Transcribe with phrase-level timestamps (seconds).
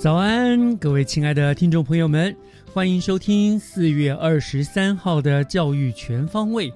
[0.00, 2.34] 早安，各位亲爱的听众朋友们，
[2.72, 6.70] 欢迎收听四月二十三号的《教育全方位》，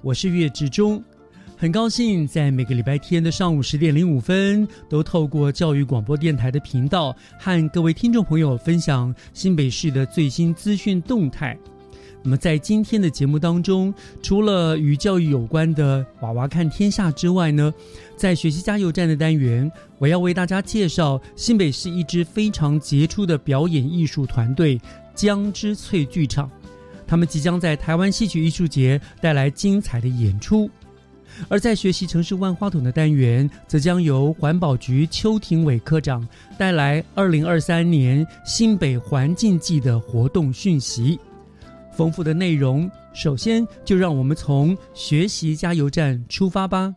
[0.00, 1.04] 我是岳志忠，
[1.58, 11.58] 很高兴在每个礼拜天的上午十点零五分，都透过教育广播电台的频道，和各位听众朋友分享新北市的最新资讯动态。
[12.22, 17.72] 那么在今天的节目当中，除了与教育有关的“娃娃看天下”之外呢，
[18.14, 24.78] 在学习加油站的单元，我要为大家介绍新北市一支非常杰出的表演艺术团队——
[25.16, 26.50] 江之翠剧场。
[27.06, 30.70] 他们即将在台湾戏曲艺术节带来精彩的演出。
[31.48, 36.26] 而在学习城市万花筒的单元，则将由环保局邱廷伟科长
[36.58, 41.18] 带来二零二三年新北环境季的活动讯息。
[42.00, 46.94] 丰富的内容，首先就让我们从学习加油站出发吧。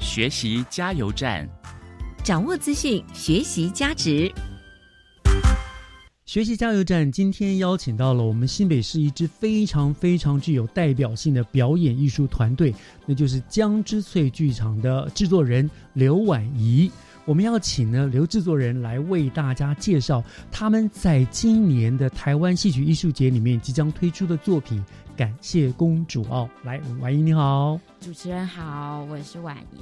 [0.00, 1.48] 学习加油站，
[2.24, 4.32] 掌握资讯，学习加值。
[6.26, 12.74] 学习加油站今天邀请到了我们新北市一支非常非常具有代表性的表演艺术团队，
[13.06, 16.90] 那就是江之翠剧场的制作人刘婉仪。
[17.28, 24.82] 我们要请呢刘制作人来为大家介绍他们在今年的台湾戏曲艺术节里面即将推出的作品。
[25.18, 29.80] 感谢公主哦，来婉仪你好，主持人好，我是婉仪。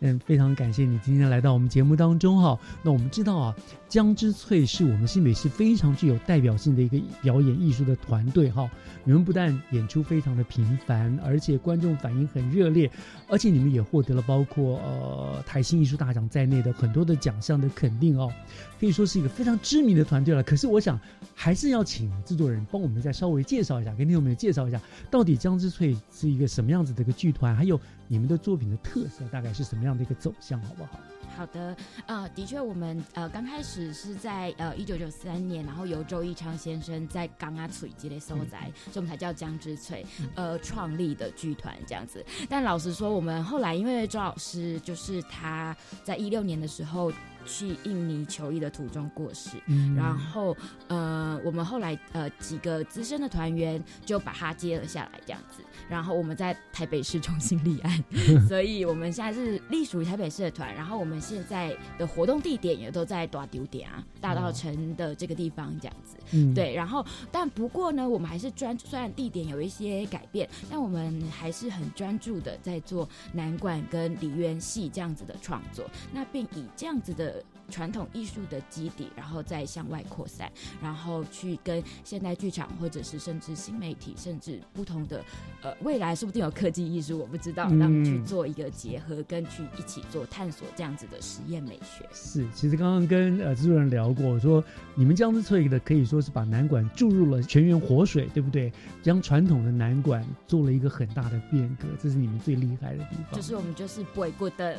[0.00, 2.56] 嗯，非常感谢你今天来到我们节目当中哈。
[2.84, 3.56] 那我们知道啊，
[3.88, 8.68] 江之翠是我们新北市非常具有代表性的一个表演艺术的团队哈。
[9.04, 12.90] 你们不但演出非常的频繁，而且观众反应很热烈，
[13.28, 18.30] 而且你们也获得了包括呃台新艺术大奖在内的很多的奖项的肯定哦，
[18.78, 20.42] 可以说是一个非常知名的团队了。
[20.42, 20.98] 可是我想
[21.34, 24.75] 还是要请制作人帮我们再稍微介绍一下，跟听众朋友介绍一下，
[25.10, 30.98] 到底江之翠是一个什么样子的一个剧团，还有你们的作品的特色大概是什么样的一个走向，好不好？
[31.36, 31.76] 好的，
[32.06, 42.24] 呃，的确，我们呃刚开始是在呃一九九三年，然后由周一昌先生在港阿翠积累收宅，所以我们才叫江之翠，呃，创立的剧团这样子。
[42.48, 47.12] 但老实说，我们后来因为周老师就是他在一六年的时候。
[47.46, 50.56] 去印尼求医的途中过世，嗯然后
[50.88, 55.62] 呃，我们后来呃几个资深的团员就把他接了下来，这样子。
[55.88, 58.04] 然后我们在台北市重新立案，
[58.48, 60.74] 所以我们现在是隶属于台北市的团。
[60.74, 66.16] 然后我们现在的活动地点也都在大丢点啊，大道城的这个地方这样子。
[66.32, 75.88] 嗯对，然后但不过呢，我们还是专虽然地点有一些改变，但我们还是很专注的在做南管跟梨园戏这样子的创作。
[76.12, 77.35] 那并以这样子的。
[77.70, 80.50] 传统艺术的基底，然后再向外扩散，
[80.82, 85.24] 然后去跟现代剧场，或者是甚至新媒体，甚至不同的
[85.62, 92.08] 呃未来，说不定有科技艺术，我不知道，让去做一个结合，跟去一起做探索这样子的实验美学。
[92.12, 94.62] 是，其实刚刚跟呃制作人聊过，说
[94.94, 98.72] 你们江之翠的可以说是把南管注入了全员活水，对不对？
[99.02, 103.34] 将传统的南管做了一个很大的变革，这是你们最厉害的地方。
[103.34, 104.76] 就是我们就是不为过的。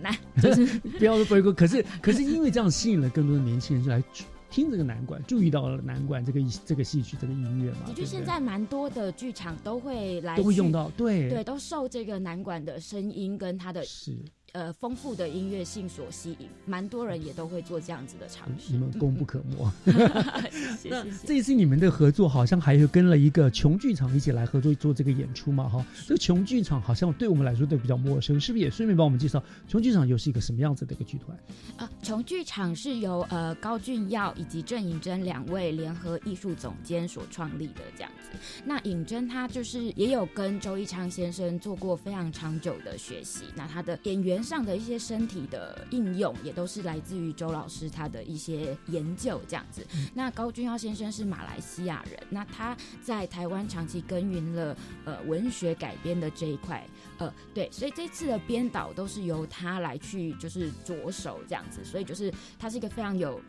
[0.00, 0.66] 难，就是
[0.98, 1.52] 不要说不会过。
[1.52, 4.02] 可是，可是因为这样吸引了更多的年轻人就来
[4.50, 7.86] 听这个南管，注意到了南管这个这个戏曲这个音乐嘛。
[7.86, 14.16] 的确，现在蛮多的剧场都会来，都会用到，对对，都受这个南管的声音跟它的是
[14.52, 18.72] 呃丰富的音乐性所吸引，蛮多人也都会做这样子的尝试。
[18.72, 19.70] 你们功不可没。
[19.84, 25.68] 那谢谢谢这一次你们的合作好像还有跟了一个琼剧场一起来合作做这个演出嘛？
[25.68, 31.38] 哈，这个琼剧场好像对我们来说都比较陌生，是不是也顺便帮我们介绍琼剧场又是一个什么样子的一个剧团？
[31.76, 38.38] 啊，琼剧场是由呃高俊耀以及郑颖珍两位联合艺术总监所创立的这样子。
[38.64, 49.86] 那颖珍她就是也有跟周一昌先生做过非常长久的学习，那他的演员上的一些身体的应用也都是来自于周老师他的一些研究这样子。
[50.14, 56.86] 那高君耀先生是马来西亚人，那他在台湾长期耕耘了呃文学改编的这一块，
[57.18, 63.40] 呃对，所以这次的编导都是由他来去就是着手这样子，所以就是他是一个非常有。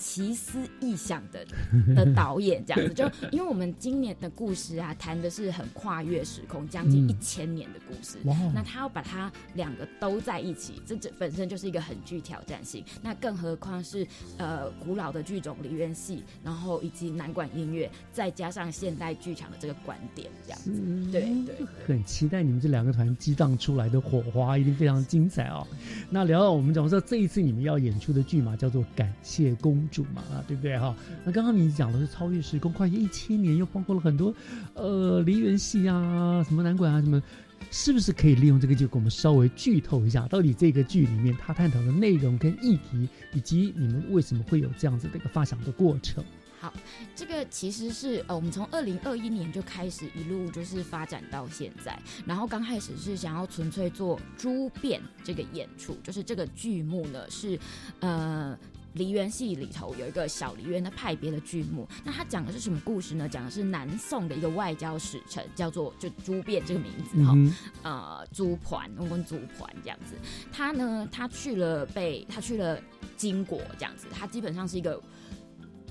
[0.00, 1.46] 奇思异想的
[1.94, 8.16] 的导演这样子，就因为我们今年的故事啊，谈的是很跨越时空，将近嗯一千年的故事。
[8.24, 12.82] 哇那他要把它两个都在一起，这这本身就是一个很具挑战性。
[13.02, 14.06] 那更何况是
[14.38, 20.72] 呃古老的剧种梨园戏，然后以及南管音乐，再加上现代剧场的这个观点，这样子。
[21.12, 25.66] 对对对很期待你们这两个团激荡出来的火花，一定非常精彩哦。
[26.08, 30.94] 那聊到我们讲说这一次你们要演出的剧嘛，叫做《感谢公主》嘛，啊，对不对哈？
[31.24, 34.34] 那刚刚你讲的是超越时空，跨越一千年，又包括了很多
[34.74, 37.22] 呃梨园戏啊，什么南管啊，什么。
[37.70, 46.24] 是不是可以利用这个剧给我们稍微剧透一下，到底这个剧里面他探讨的内容跟议题，以及你们为什么会有这样子的一个发想的过程？
[46.58, 46.72] 好，
[47.14, 51.96] 这个其实是呃，我们从二零二一年就开始一路就是发展到现在，
[52.26, 57.60] 然后刚开始是想要纯粹做诸变这个演出，就是这个剧目呢是
[58.00, 58.58] 呃。
[58.94, 63.28] 梨园戏里头有一个小梨园的派别的剧目，那他讲的是什么故事呢？
[63.28, 70.14] 讲的是南宋的一个外交使臣，叫做就朱变这个名字哈、嗯呃，朱盘，我们朱盘这样子。
[70.52, 72.80] 他呢，他去了被他去了
[73.16, 75.00] 金国这样子，他基本上是一个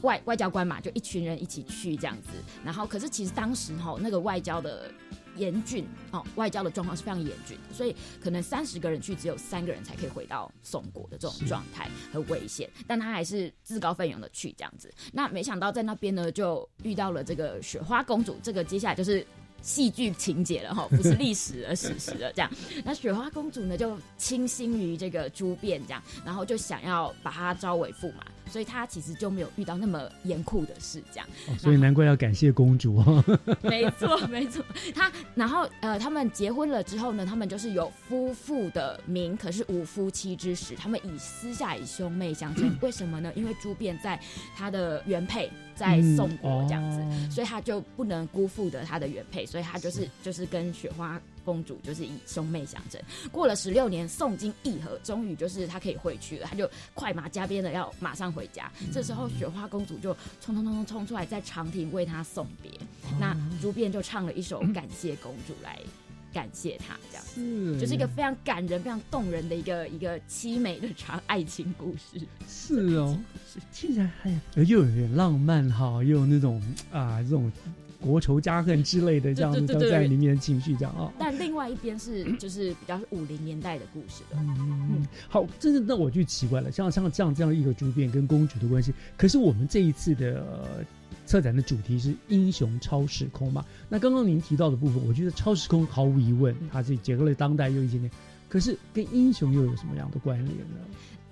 [0.01, 2.29] 外外交官嘛，就一群人一起去这样子。
[2.63, 4.91] 然后，可是其实当时哈那个外交的
[5.35, 12.69] 严峻哦，外交的状况是非常严峻的，所以可能三十个人去，只有三个人才可以回到宋国的这种状态，很危险。
[12.87, 14.93] 但他还是自告奋勇的去这样子。
[15.11, 19.25] 那没想到在那边呢，就遇到了这个雪花公主，这个接下来就是。
[19.61, 22.49] 戏剧情节了哈，不是历史而史实了这样。
[22.85, 31.27] 那雪花公主呢，就倾心于这个朱变这样，然后就想要把她招为驸马，所以他其实就没有遇到那么严酷的事这样。
[31.47, 33.23] 哦所以难怪要感谢公主哦。
[33.61, 34.63] 没错，没错。
[34.93, 40.75] 他然后呃，他们结婚了之后呢，他们就是有夫妇的名，可是无夫妻之实。
[40.75, 43.31] 他们以私下以兄妹相称， 为什么呢？
[43.35, 44.19] 因为朱变在
[44.55, 53.01] 他的原配在宋国这样子，嗯哦所以他就不能辜负的他的原配，所以他就是就是跟雪花公主就是以兄妹相称。
[53.31, 58.71] 过了十六年，宋金议和，终于就是他可以回去了，他就快马加鞭的要马上回家。
[58.93, 62.71] 这时候雪花公主就冲冲冲冲冲出来，在长亭为他送别。
[63.19, 65.79] 那朱变就唱了一首《感谢公主》来
[66.31, 67.25] 感谢他，这样。
[67.33, 72.21] 是就是一个非常感人、非常动人的一个一个凄美的长爱情故事。
[72.47, 73.19] 是哦，
[73.73, 74.29] 听起来还
[74.61, 77.51] 又有点浪漫哈，又有那种啊这种
[77.99, 81.11] 国仇家恨之类的这样子都在里面的情绪这样啊。
[81.19, 84.37] 但另外一边是 就是比较是五零年代的故事了。
[84.39, 90.85] 嗯，好，真是，那我就奇怪了，像像这样这样一个朱变跟公主的关系，可是我们这一次的、呃、
[91.25, 93.65] 策展的主题是英雄超时空嘛？
[93.89, 98.11] 那刚刚您提到的部分，我觉得超时空毫无疑问，它是结合了当代又一点点，
[98.47, 100.77] 可是跟英雄又有什么样的关联呢？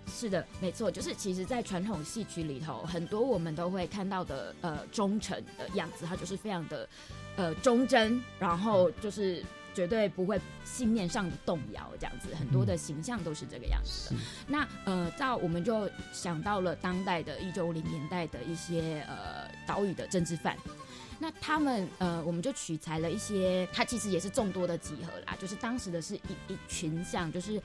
[0.07, 6.87] 是的，没错，就是其实，在传统戏曲里头，很多我们都会看到的呃忠诚的样子，它就是非常的
[7.35, 9.43] 呃忠贞，然后就是
[9.75, 14.15] 绝对不会信念上的动摇，这样子，很多的形象都是这个样子的。
[14.47, 20.57] 那呃，到我们就想到了当代的一九五零年代的一些呃岛屿的政治犯。
[21.19, 27.59] 那他们呃，我们就取材了一些，它其实也是众多的集合啦，就是当时的是一一群像，就是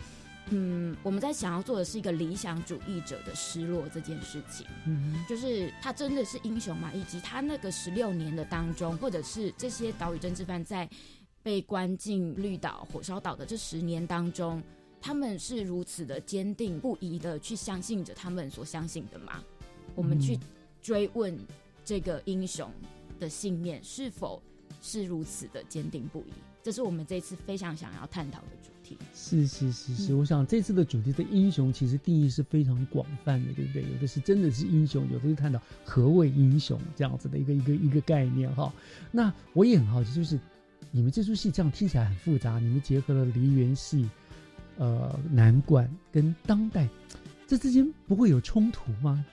[0.50, 10.88] 嗯，我们在想要做的是一个理想主义者的失落这件事情，嗯就是他真的是英雄嘛，以及他那个十六年的当中，或者是这些岛屿政治犯在
[11.42, 14.62] 被关进绿岛、火烧岛的这十年当中，
[15.00, 19.42] 他们是如此的坚定不移的去相信着他们所相信的吗？
[19.94, 20.38] 我们去
[20.80, 21.38] 追问
[21.84, 22.70] 这个英雄
[23.20, 24.42] 的信念是否
[24.80, 26.32] 是如此的坚定不移，
[26.62, 28.98] 这是我们这次非常想要探讨的主题。
[29.14, 33.82] 是是是是，嗯我想这次的主题的英雄其实定义是非常广泛的，对不对？
[33.82, 38.72] 有的是真的是英雄，有的是探讨何谓英雄这样子的一个一个一个概念哈。
[39.10, 40.38] 那我也很好奇，就是
[40.90, 44.08] 你们这出戏这样听起来很复杂，你们结合了梨园戏，
[44.76, 46.88] 呃南管跟当代，
[47.46, 49.24] 这之间不会有冲突吗？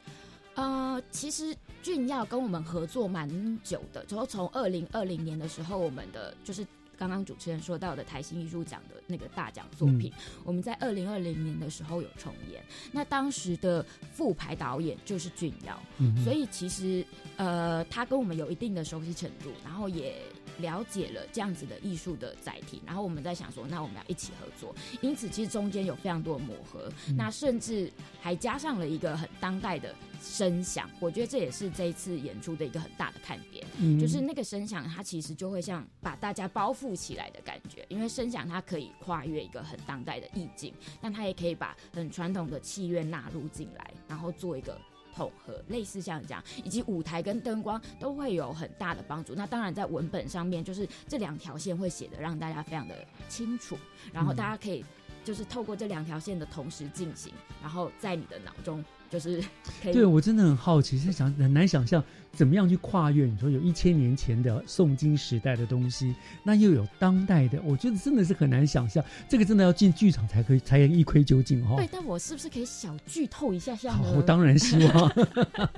[0.55, 3.29] 呃，其实俊耀跟我们合作蛮
[3.63, 6.67] 久的，然后从二零二零年的时候，我们的就是
[6.99, 10.11] 刚刚主持人说到的台新艺术奖的那个大奖作品，
[10.43, 12.61] 我们在二零二零年的时候有重演。
[12.91, 15.79] 那当时的副排导演就是俊尧，
[16.23, 17.05] 所以其实
[17.37, 20.21] 呃，他跟我们有一定的熟悉程度，然后也。
[20.59, 24.75] 了解了这样子的艺术的载体，然后我们在想说，那我们要一起合作。
[25.01, 30.89] 因此，其实中间有非常多的磨合，那甚至还加上了一个很当代的声响。
[30.99, 33.65] 我觉得这也是这一次演出的一个很大的看点，
[33.99, 37.85] 就是那个声响，它其实就会像把大家包覆起来的感觉。
[37.89, 44.79] 因为声响它可以跨越一个很当代的意境，但它也可以把很传统的器乐纳入进来，然后做一个。
[45.15, 49.33] 统合类似像这样，以及舞台跟灯光都会有很大的帮助。
[49.35, 52.95] 那当然在文本上面，就是这两条线会写的让大家非常的
[53.27, 53.77] 清楚，
[54.13, 54.85] 然后大家可以
[55.23, 58.83] 就是透过这两条线的同时进行，然后在你的脑中。
[59.09, 59.43] 就是，
[59.81, 63.25] 对我真的很好奇，是想很难想象怎么样去跨越。
[63.25, 69.03] 你说有一千年前的诵经时代的东西，那又有当代的，我觉得真的是很难想象。
[69.27, 71.75] 这个真的要进剧场才可以，才能一窥究竟哈。
[71.77, 74.13] 对，但我是不是可以小剧透一下下呢？
[74.15, 75.11] 我当然希望。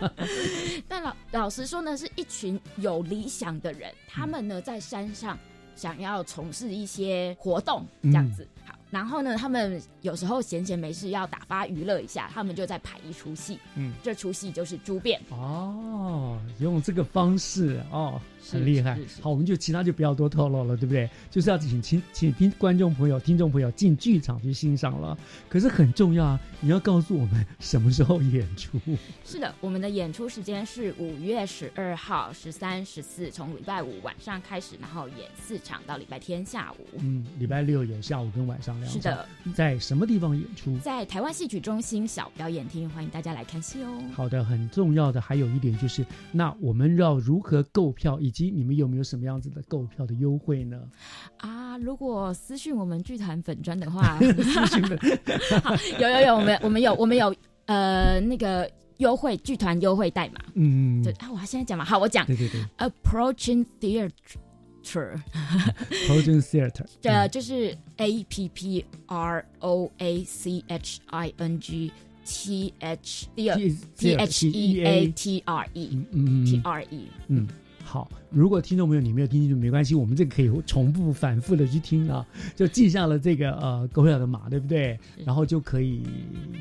[0.90, 5.40] 但老老实说呢，是一群有理想的人，他们呢在山上
[5.74, 8.46] 想要从事一些活动，这样子。
[8.66, 8.76] 好。
[8.92, 13.58] 然后呢，他们有时候闲闲没事要打发娱乐一下，他们就在排一出戏。
[13.76, 15.20] 嗯，这出戏就是《猪变》。
[15.34, 18.22] 哦，用这个方式哦。
[18.50, 21.10] 很厉害，好，我们就其他就不要多透露了，对不对？
[21.30, 25.18] 就是要请请请听观众朋友、听众朋友进剧场去欣赏了。
[25.48, 28.80] 可是很重要啊，你要告诉我们什么时候演出？
[29.24, 36.88] 是的，我们的演出时间是五月十二号、十三、十四，从礼拜五晚上开始，然后演四场到礼拜天下午。
[37.00, 39.02] 嗯，礼拜六演下午跟晚上两场。
[39.02, 40.78] 是的，在什么地方演出？
[40.80, 44.02] 在台湾戏曲中心小表演厅，欢迎大家来看戏哦。
[44.14, 48.20] 好的，很重要的还有一点就是，那我们要如何购票？
[48.20, 50.80] 以及你们有没有什么样子的购票的优惠呢？
[51.38, 54.18] 啊，如果私信我们剧团粉砖的话，
[56.00, 57.36] 有有有，我们我们有我们有
[57.66, 60.42] 呃那个优惠剧团优惠代码。
[60.56, 62.26] 嗯，对啊，我现在讲嘛，好，我讲。
[62.26, 65.18] 对对对，Approaching Theatre，
[67.04, 71.92] 呃，就是 A P P R O A C H I N G
[72.26, 73.50] T H T
[74.16, 76.06] H E A T R E
[76.46, 77.48] T R E，嗯。
[77.92, 84.98] 好，如果听众朋友你没有听清楚，没关系，我们这个可以重复、反复的去听啊， 就记下了这个呃购票的码，对不对？
[85.26, 86.02] 然后就可以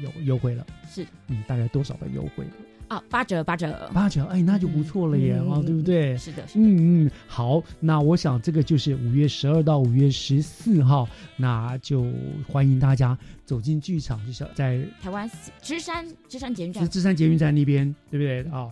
[0.03, 0.67] 有优惠了。
[0.89, 2.45] 是，嗯，大概多少的优惠？
[2.89, 6.17] 啊，八折，八折，八折，哎，那就不错了耶，哦，对不对？
[6.17, 12.05] 是的，嗯嗯，好，那我想这个就是五月十二到五月十四号，那就
[12.49, 15.31] 欢迎大家走进剧场，就是在台湾
[15.63, 18.53] 芝山芝山捷运站，芝山捷运站那边，对不对？
[18.53, 18.69] 啊。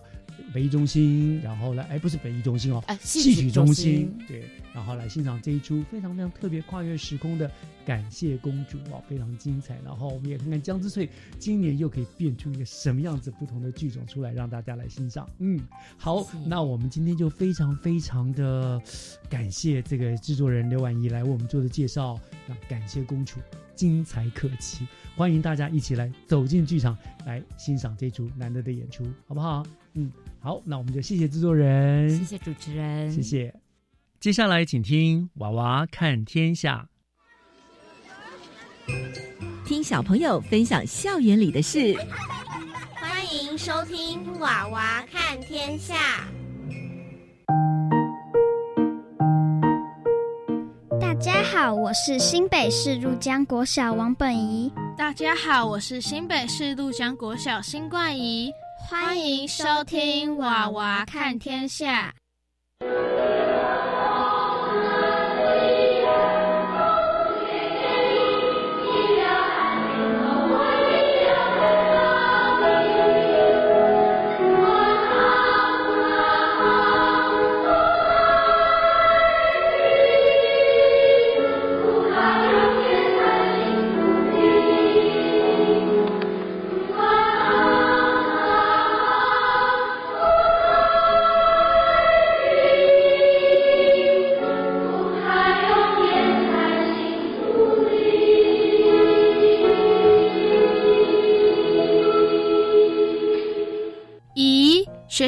[0.53, 7.47] 北艺中心，然后来，哎，不是北艺中心哦，戏曲中心，对，然后来欣赏这一出非常非常特别、跨越时空的
[7.85, 9.79] 《感谢公主》哦，非常精彩。
[9.85, 15.29] 然后我们也看看江之翠今年又可以变出一个什么样子不同的剧种出来，让大家来欣赏。
[15.37, 15.59] 嗯，
[15.97, 18.81] 好，那我们今天就非常非常的
[19.29, 23.39] 感谢这个制作人刘婉仪来为我们做的介绍，让《感谢公主》
[23.75, 29.63] 精彩可期，欢迎大家一起来走进剧场来欣赏这出难得的演出，好不好？
[29.93, 30.11] 嗯。
[30.41, 33.53] 好，那我们就谢谢制作人，谢谢主持人，谢谢。
[34.21, 36.87] 接下来，请听《娃娃看天下》，
[39.67, 41.93] 听小朋友分享校园里的事。
[42.95, 45.95] 欢迎收听《娃娃看天下》。
[51.01, 54.71] 大家好，我是新北市入江国小王本怡。
[54.97, 58.49] 大家好，我是新北市入江国小新冠怡。
[58.89, 62.11] 欢迎收听《娃娃看天下》。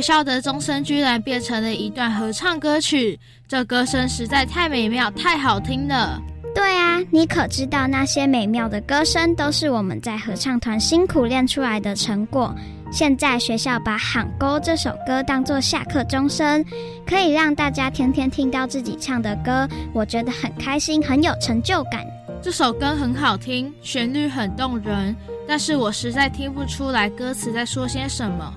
[0.01, 6.19] 学校的钟声居然变成了一段合唱歌曲，这歌声实在太美妙、太好听了。
[6.55, 12.51] 对啊，你可知道那些美妙的歌声都是我们在合唱团辛苦练出来的成果？
[12.91, 16.65] 现在学校把《喊歌》这首歌当作下课钟声，
[17.05, 22.03] 可以让大家天天听到自己唱的歌，我觉得很开心，很有成就感。
[22.41, 25.15] 这首歌很好听，旋律很动人，
[25.47, 28.51] 但是我实在听不出来歌词在说些什么。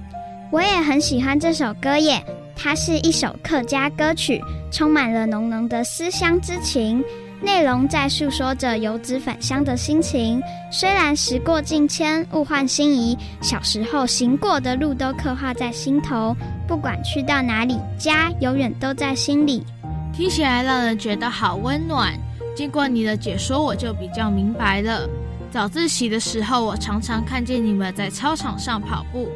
[0.50, 2.24] 我也很喜欢这首歌耶，
[2.54, 7.02] 它是一首客家歌曲，充满了浓浓的思乡之情。
[7.42, 10.40] 内容在诉说着游子返乡的心情。
[10.70, 16.34] 虽然时过境迁，物换星移，小时候行过的路都刻画在心头。
[16.66, 19.62] 不管去到哪里，家永远都在心里。
[20.14, 22.14] 听起来让人觉得好温暖。
[22.56, 25.06] 经过你的解说，我就比较明白了。
[25.50, 29.28] 早自习的时候，我常常看见你们在操场上跑步。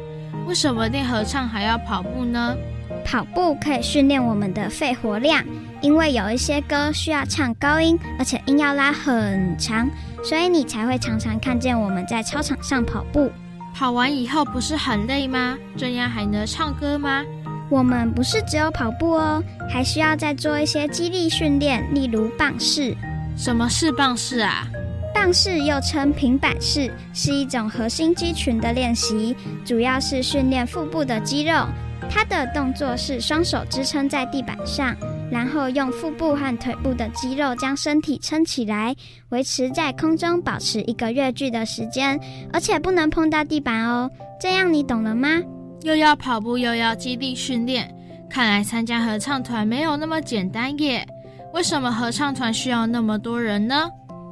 [0.49, 2.57] 为什么练合唱还要跑步呢？
[3.05, 5.45] 跑步可以训练我们的肺活量。
[5.79, 9.87] 因为有一些歌需要唱高音，而且音要拉很长，
[10.23, 13.31] 所以你才会常常看见我们在操场上跑步。
[13.75, 15.55] 跑完以后不是很累吗？
[15.77, 17.23] 这样还能唱歌吗？
[17.69, 22.97] 我们不是只有跑步哦，还需要再做一些肌力训练，例如棒式。
[23.37, 24.67] 什么是棒式啊？
[25.13, 29.35] 棒式又称平板式，是一种核心肌群的练习，
[29.65, 31.65] 主要是训练腹部的肌肉。
[32.09, 34.95] 它的动作是双手支撑在地板上。
[35.31, 38.95] 然后用腹部和腿部的肌肉将身体撑起来，
[39.29, 42.19] 维持在空中，保持一个月距的时间，
[42.51, 44.09] 而且不能碰到地板哦。
[44.41, 45.39] 这样你懂了吗？
[45.83, 47.93] 又要跑步又要肌力训练，
[48.27, 51.05] 看来参加合唱团没有那么简单耶。
[51.53, 53.87] 为什么合唱团需要那么多人呢？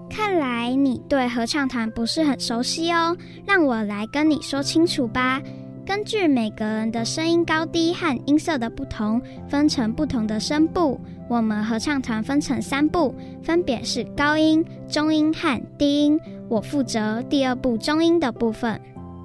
[0.10, 5.42] 看来你对合唱团不是很熟悉哦，让我来跟你说清楚吧。
[5.86, 11.00] 根据每个人的声音高低和音色的不同，分成不同的声部。
[11.30, 16.20] 我们合唱团分成三部，分别是高音、中音和低音。
[16.50, 18.80] 我负责第二部中音的部分。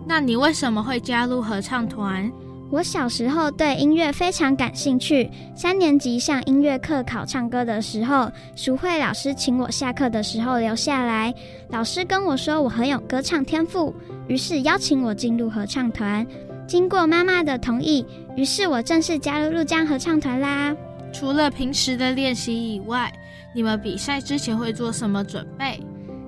[0.07, 2.31] 那你为什么会加入合唱团？
[2.73, 5.31] 我小时候对音乐非常感兴趣。
[5.55, 11.35] 三年级上音乐课考唱歌的时候，淑慧老师请我下课的时候留下来。
[11.69, 13.95] 老师跟我说我很有歌唱天赋，
[14.27, 16.27] 于是邀请我进入合唱团。
[16.67, 18.07] 经过妈妈的同意，
[18.39, 20.75] 于是我正式加入陆江合唱团啦。
[21.13, 23.13] 除了平时的练习以外，
[23.55, 25.79] 你们比赛之前会做什么准备？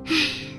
[0.04, 0.12] 唉，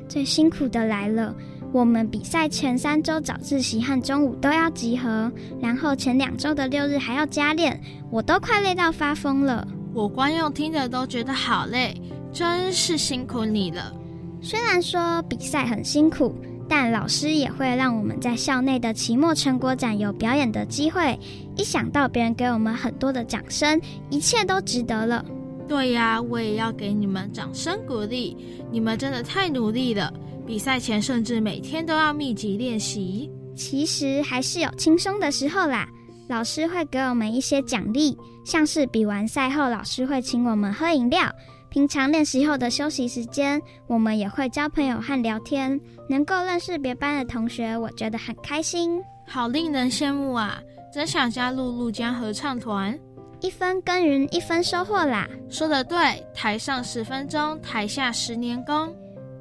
[0.09, 1.31] 最辛苦的来了。
[1.75, 7.77] 我们比赛前三周早自习和中午都要集合，然后前两周的六日还要加练，
[8.09, 9.67] 我都快累到发疯了。
[9.93, 13.93] 我光用听着都觉得好累，真是辛苦你了。
[14.41, 16.33] 虽然说比赛很辛苦。
[16.67, 21.19] 但老师也会让我们在校内的期末成果展有表演的机会。
[21.55, 25.23] 一想到别人给我们很多的掌声，一切都值得了。
[25.67, 28.35] 对呀，我也要给你们掌声鼓励。
[28.71, 30.11] 你们真的太努力了，
[30.45, 33.29] 比赛前甚至每天都要密集练习。
[33.55, 35.87] 其实还是有轻松的时候啦。
[36.27, 41.31] 老师会给我们一些奖励，像是比完赛后，老师会请我们喝饮料。
[41.69, 45.79] 平常练习后的休息时间，我们也会交朋友和聊天，
[46.09, 50.59] 能够认识别班的同学，我觉得很开心，好令人羡慕啊！
[50.93, 52.97] 真想加入陆江合唱团。
[53.41, 58.95] 一分耕耘一分收获啦，说的对，台上十分钟，台下十年功。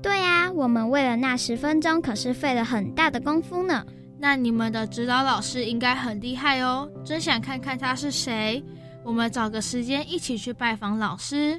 [0.04, 3.82] 对啊，我们为了那十分钟可是费了很大的功夫呢。
[4.18, 8.62] 那你们的指导老师应该很厉害哦，真想看看他是谁。
[9.02, 11.58] 我们找个时间一起去拜访老师。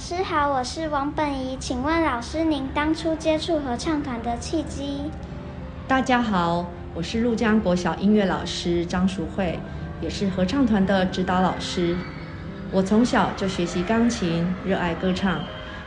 [0.00, 5.02] 师好，我是王本怡，请问老师您当初接触合唱团的契机？
[5.86, 6.64] 大家好。
[6.94, 9.60] 我是陆江国小音乐老师张淑慧，
[10.00, 11.94] 也是合唱团的指导老师。
[12.72, 15.42] 我从小就学习钢琴，热爱歌唱，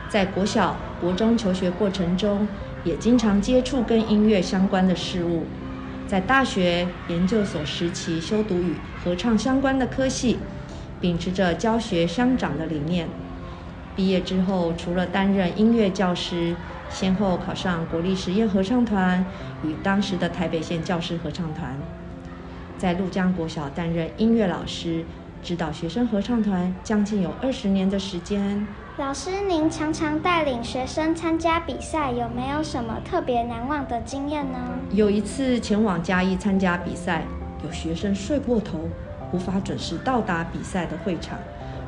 [0.08, 2.46] 在国小、国中求学过程中，
[2.84, 5.44] 也经常接触跟音乐相关的事物。
[6.06, 10.38] 在大学、研究所时期，修读与合唱相关的科系，
[11.00, 13.08] 秉持着教学相长的理念。
[13.94, 16.54] 毕业之后，除了担任音乐教师。
[16.90, 19.24] 先后考上国立实验合唱团
[19.64, 21.74] 与当时的台北县教师合唱团，
[22.78, 25.04] 在陆江国小担任音乐老师，
[25.42, 28.64] 指导学生合唱团将近有二十年的时间。
[28.98, 34.58] 老师，您常常带领学生参加比赛，有没有什么特别难忘的经验呢？
[34.92, 37.24] 有一次前往嘉义参加比赛，
[37.64, 38.78] 有学生睡过头，
[39.32, 41.36] 无法准时到达比赛的会场，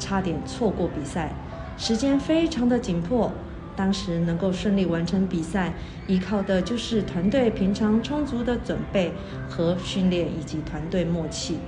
[0.00, 1.30] 差点错过比赛，
[1.76, 3.32] 时间非常的紧迫。
[3.74, 5.74] 当时能够顺利完成比赛，
[6.06, 9.12] 依靠的就是团队平常充足的准备
[9.50, 11.58] 和训练，以及团队默契，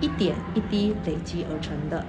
[0.00, 2.02] 一点一滴累积而成的。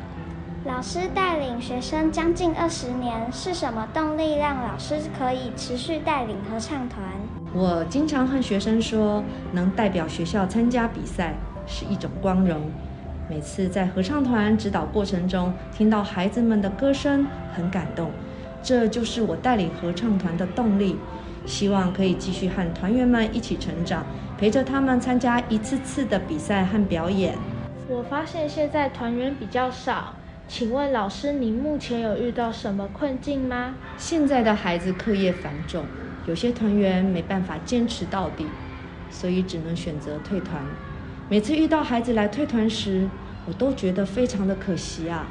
[0.63, 7.03] 老师带领学生将近二十年，是什么动力让老师可以持续带领合唱团？
[7.53, 11.33] 我经常和学生说，能代表学校参加比赛
[11.67, 12.71] 是一种光荣。
[13.31, 18.11] 每次在合唱团指导过程中，听到孩子们的歌声，很感动。
[18.61, 20.97] 这就是我带领合唱团的动力。
[21.45, 24.05] 希望可以继续和团员们一起成长，
[24.37, 27.37] 陪着他们参加一次次的比赛和表演。
[27.87, 30.13] 我发现现在团员比较少，
[30.49, 33.75] 请问老师，您目前有遇到什么困境吗？
[33.95, 35.85] 现在的孩子课业繁重。
[36.27, 38.45] 有些团员没办法坚持到底，
[39.09, 40.61] 所以只能选择退团。
[41.31, 43.07] 每次遇到孩子来退团时，
[43.47, 45.25] 我都觉得非常的可惜啊。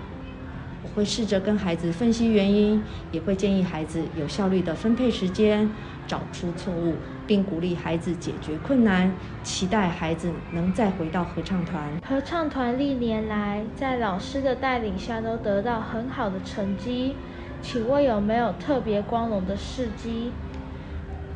[0.83, 2.83] 我会试着跟孩子分析原因，
[3.13, 5.71] 也会建议孩子有效率的分配时间，
[6.07, 6.95] 找出错误，
[7.27, 11.87] 并鼓励孩子解决困难，期待孩子能再回到合唱团。
[12.09, 17.15] 合唱团历年来在老师的带领下都得到很好的成绩，
[17.61, 20.33] 请问有没有特别光荣的事迹？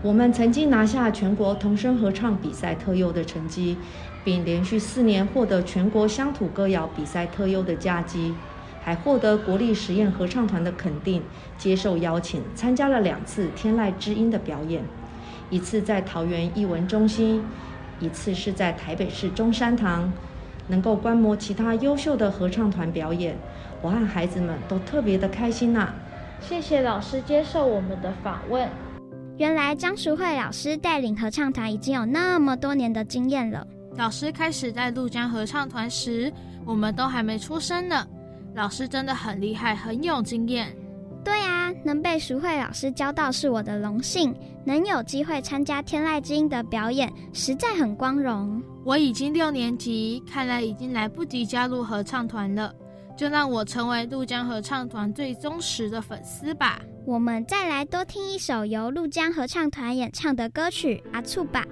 [0.00, 3.78] 我们曾经拿下全国童声合唱比赛特优的成绩，
[4.24, 8.34] 并连续四年获得全国乡土歌谣比赛特优的佳绩，
[8.82, 11.22] 还获得国立实验合唱团的肯定，
[11.58, 14.82] 接受邀请参加了两次天籁之音的表演，
[15.50, 17.44] 一次在桃园艺文中心，
[18.00, 20.10] 一次是在台北市中山堂，
[20.68, 23.36] 能够观摩其他优秀的合唱团表演，
[23.82, 25.92] 我和孩子们都特别的开心呐。
[26.40, 28.68] 谢谢老师接受我们的访问。
[29.36, 33.66] 原来张淑慧老师带领合唱团已经有那么多年的经验了。
[33.96, 36.32] 老师开始在陆江合唱团时，
[36.66, 38.06] 我们都还没出生呢。
[38.54, 40.74] 老师真的很厉害，很有经验。
[41.24, 48.62] 对啊，能被淑慧老师教到是我的荣幸，能有机会参加天籁之音的表演，实在很光荣。
[48.84, 52.74] 我已经六年级，看来已经来不及加入合唱团了。
[53.16, 56.80] 就让我成为陆江合唱团最忠实的粉丝吧。
[57.06, 61.64] 我们再来多听一首由陆江合唱团演唱的歌曲《阿醋》吧。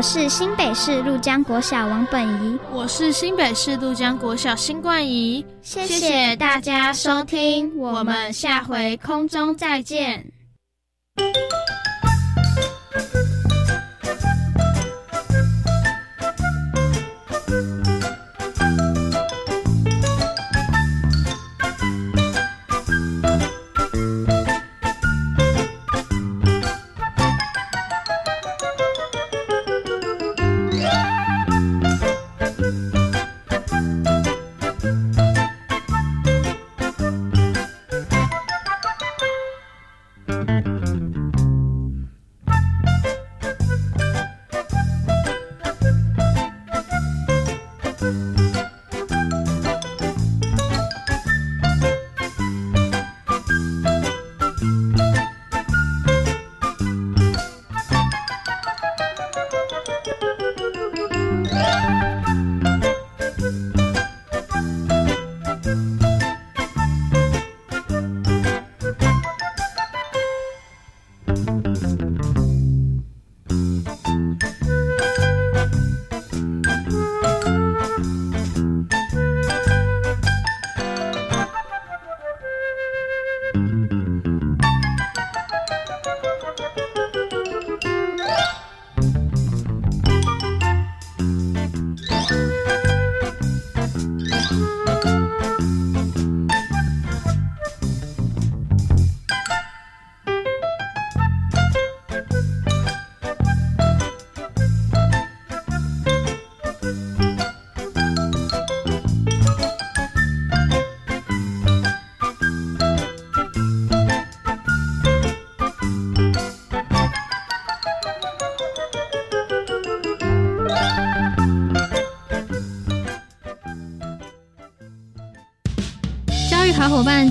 [0.00, 5.44] 我是新北市陆江国小王本怡，我是新北市陆江国小新冠怡。
[5.60, 10.29] 谢谢大家收听，我们下回空中再见。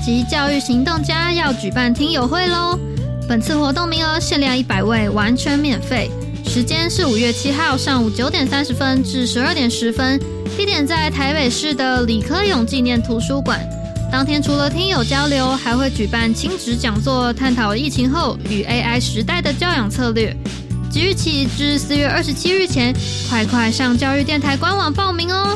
[0.09, 2.79] 及教育行动家要举办听友会喽！
[3.27, 6.09] 本次活动名额限量一百位，完全免费。
[6.43, 10.19] 时间是五月七号上午九点三十分至十二点十分，
[10.57, 13.59] 地点在台北市的李科勇纪念图书馆。
[14.11, 20.35] 当天除了听友交流，还会举办亲子讲座，探讨疫情后与 AI 时代的教养策略。
[20.89, 22.91] 即日起至四月二十七日前，
[23.29, 25.55] 快快上教育电台官网报名哦！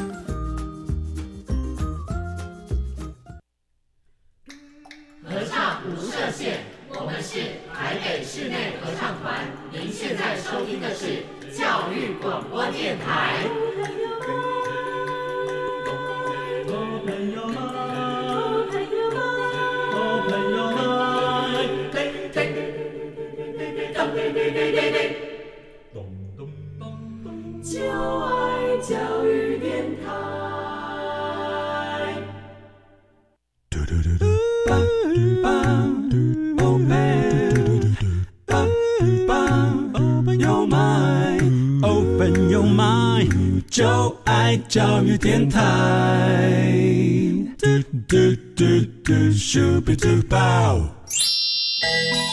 [44.67, 45.59] 教育电台，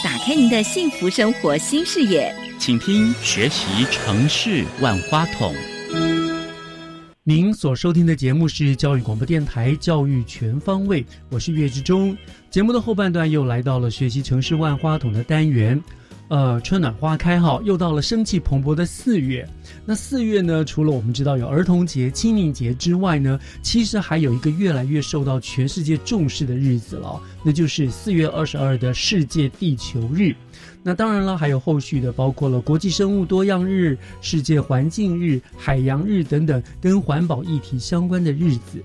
[0.01, 2.33] 打开您的幸福生活新视野，
[2.69, 5.55] 请听学习城市万花筒。
[7.23, 12.15] 您所收听的节目是教育广播电台《教育全方位》，我是岳志忠。
[12.51, 15.83] 节目的后半段又来到了学习城市万花筒的单元。
[16.29, 19.47] 呃，春暖花开哈，又到了生气蓬勃的四月。
[19.83, 30.35] 那四月呢，除了我们知道有儿童节、清明节之外呢，其实还有一个越来越受到全世界重视的日子了，那就是四月二十二的世界地球日。
[30.83, 38.83] 那当然了，还有后续的，包括了国际生物多样日、世界环境日、海洋日等等跟环保议题相关的日子。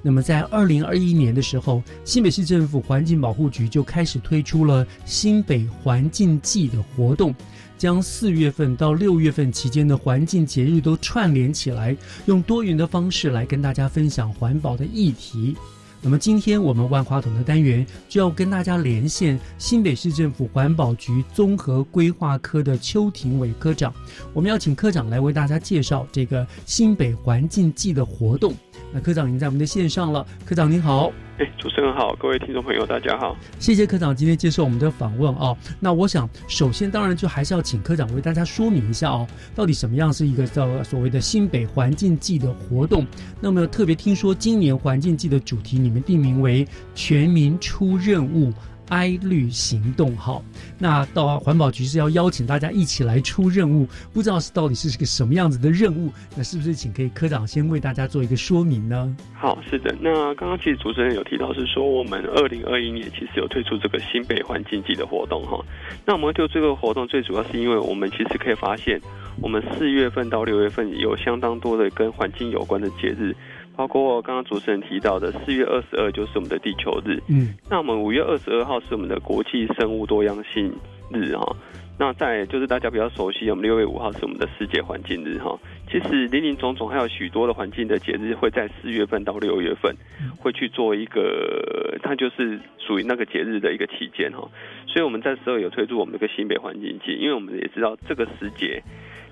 [0.00, 7.34] 那么，在二零二一年的时候，新北市政府环境保护局就开始推出了新北环境季的活动，
[7.76, 15.56] 将四月份到六月份期间的环境节日都串联起来，用多元的方式来跟大家分享环保的议题。
[16.00, 23.92] 那么，今天我们万花筒的单元就要跟大家连线新北市政府环保局综合规划科的邱廷伟科长，
[24.32, 28.54] 我们要请科长来为大家介绍这个新北环境季的活动。
[28.92, 35.56] 那科长已经在我们的线上了，科长您好，哎，主持人好，各位听众朋友大家好，谢谢科长今天接受我们的访问哦。
[35.78, 43.06] 那我想首先当然就还是要请科长为大家说明一下哦，到底什么样是一个叫所谓的新北环境季的活动？
[43.40, 48.52] 那么特别听说今年环境季的主题你们定名为全民出任务。
[48.88, 50.42] 哀绿行动好，
[50.78, 56.12] 那到环保局是要邀请大家一起来出任务，不知道是到底是个什么样子的任务？
[56.36, 59.16] 那是不是请可以科长先为大家做一个说明呢？
[59.34, 65.62] 好，是的，那刚刚其实主持人有提到是说，我们二零二一年其实有推出这个新北环境季的活动哈。
[66.04, 69.00] 那我们就这个活动最主要是因为我们其实可以发现，
[69.40, 73.34] 我们四月份到六月份有相当多的跟环境有关的节日。
[73.78, 80.74] 包括刚刚主持人提到的四月二十二就是我们的地球日，嗯，那我们五月二十二号是我们的国际生物多样性
[81.12, 81.56] 日哈，
[81.96, 85.56] 那在就是大家比较熟悉，我们六月五号是我们的世界环境日哈。
[85.90, 89.94] 其实林林总总还有许多的环境的节日会在四月份到六月份
[90.38, 94.48] 会去做一个，它就是属于那个节日的一个期间哈。
[94.86, 98.82] 所以我们在时候有推出我们这个新北环境季，因为我们也知道这个时节。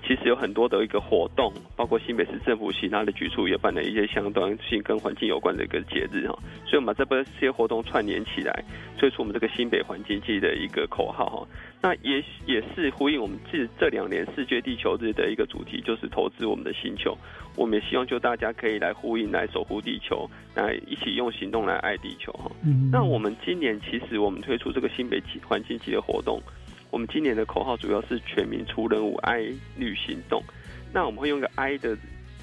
[0.05, 8.63] 其实有很多的一个活动，包括新北市政府其他的局处也办了一些相当性跟环境有关的一个节日哈，所以我们把这这些活动串联起来，
[8.97, 11.47] 推出我们这个新北环境季的一个口号哈。
[11.81, 17.17] 那也也是呼应我们这这两年世界地球日的一个主题，就是投资我们的星球。
[17.55, 22.51] 我们也希望就大家可以来呼应，来守护地球，来一起用行动来爱地球哈。
[22.91, 26.39] 那我们今年其实我们推出这个新北环境节的活动。
[26.91, 29.39] 我们今年的口号主要是全民出任务爱
[29.75, 30.41] 绿行动。
[30.93, 31.97] 那我们会用一个 I 的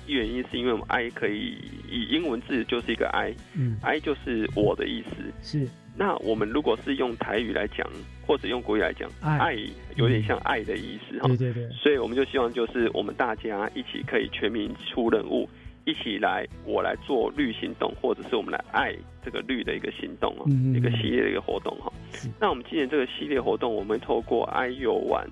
[0.06, 3.08] 原因，是因为我们 I 可以以英文字就是一个
[3.54, 5.32] 嗯，I 就是我的意思。
[5.42, 5.68] 是。
[5.96, 7.88] 那我们如果是用台语来讲，
[8.26, 9.56] 或者用国语来讲，爱
[9.96, 11.28] 有点像爱的意思哈。
[11.28, 11.68] 对对对。
[11.70, 15.48] 所以我们就希望就是我们大家一起可以全民出任务。
[15.86, 21.92] 一起来，我来做绿行动，或者是我们来爱这个绿的一个行动哦，一个系列的一个活动哈。
[22.40, 25.28] 那我们今年这个系列活动，我们透过爱游玩、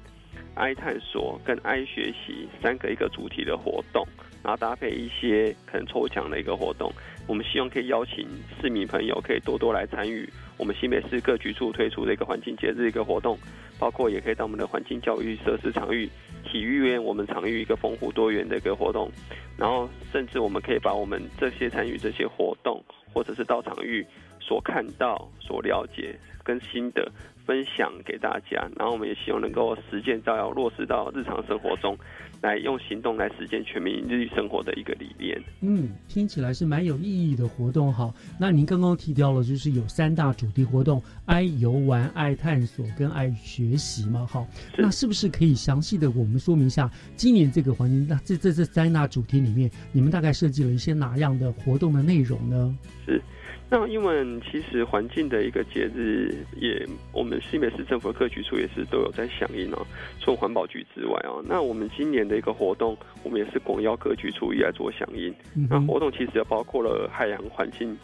[0.54, 4.06] 爱探索跟爱学习三个一个主题的活动，
[4.44, 6.92] 然后搭配一些可能抽奖的一个活动，
[7.26, 8.28] 我们希望可以邀请
[8.60, 13.38] 市民朋友可以多多来参与我们新北市各局处推出的一个环境节日一个活动，
[13.78, 16.08] 包括也可以到我们的环境教育设施场域。
[16.44, 19.10] 体育园，我们场域一个丰富多元的一个活动，
[19.56, 22.82] 然后甚至我们可以把我们这些参与这些活动，
[23.14, 24.04] 或者是到场域
[24.40, 27.10] 所看到、所了解跟心得。
[27.44, 31.98] 分享给大家，然后我们也希望能够实践到要落实到日常生活中，
[32.42, 35.40] 来用行动来实践全民日生活的一个理念。
[35.60, 38.12] 嗯，听起来是蛮有意义的活动哈。
[38.38, 44.26] 那您刚刚提到了，就是有三大主题活动：爱游玩、爱探索跟爱学习嘛。
[44.26, 44.44] 好，
[44.76, 52.76] 那是不是可以详细的我们说明一下，今年这个环境那这这这三大主题里面，你们大概设计了一些哪样的活动的内容呢？
[53.06, 53.22] 是。
[53.70, 59.86] 那因为其实环境的一个节日，也我们新北市政府的各局处也是都有在响应哦。
[60.20, 65.34] 除了环保局之外哦，那我们今年的一个活动，我们也是广邀各局处也来做响应。
[65.70, 67.96] 那活动其实也包括了海洋环境、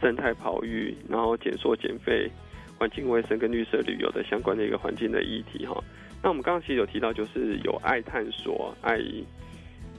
[0.00, 2.30] 生态保育，然后减塑减废、
[2.78, 5.82] 环境卫生跟绿色旅游的相关的一个环境的议题哈。
[6.22, 9.00] 那我们刚刚其实有提到，就是有爱探索、爱。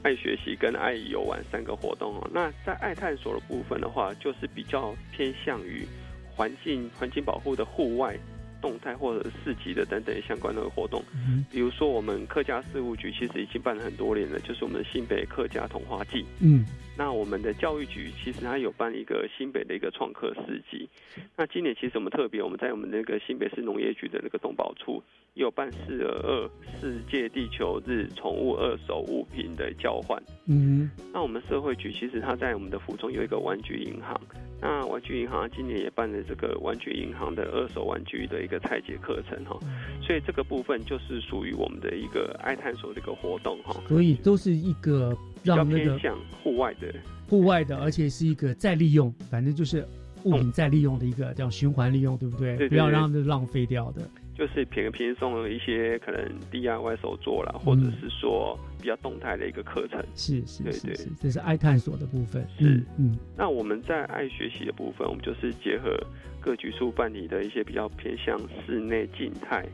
[0.05, 5.83] 爱学习跟爱游玩三个活动哦，那在爱探索的部分的话，就是比较偏向于
[6.29, 8.15] 环境环境保护的户外
[8.61, 11.03] 动态或者市集的等等相关的活动。
[11.51, 16.23] 比如说，我们客家事务局其实已经办了很多年了，就是我们的新北客家童话季。
[16.39, 16.63] 嗯，
[16.97, 20.87] 那我们的教育局其实它有办一个新北的一个创客市集。
[21.35, 25.01] 那今年其实我们特别，我们在我们那个新北市农业局的那个动保处。
[25.35, 30.17] 有办四二二世界地球日宠物二手物品的交换。
[30.45, 34.17] 嗯，那我们社会局其实它在我们的府中有一个玩具银行。
[34.61, 39.59] 那玩具银行今年也办了这个玩具银行的二手玩具的一个拆解课程哈。
[40.01, 43.75] 所以这个部分就是属于我们的一个爱探索的一个活动哈。
[43.89, 45.13] 所以都是一个
[45.45, 46.93] 让那个偏向户外的，
[47.29, 49.87] 户外的，而且是一个再利用，反正就是
[50.23, 52.67] 物品再利用的一个叫循环利用，对不对？
[52.67, 54.01] 不要让它浪费掉的。
[54.37, 60.03] 就是平平送了一些可能 DIY 手作啦，或者是说比较动态的一个课程。
[60.13, 62.45] 是是，对对，这是爱探索的部分。
[62.59, 65.97] 是嗯，那我们在爱学习的部分，我们就是结合
[66.41, 69.65] 各局处办理的一些比较偏向室内静态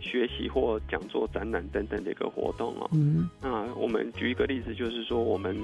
[0.00, 2.88] 学习或讲座、展览等等的一个活动哦。
[2.92, 5.56] 嗯，那我们举一个例子，就是说我们。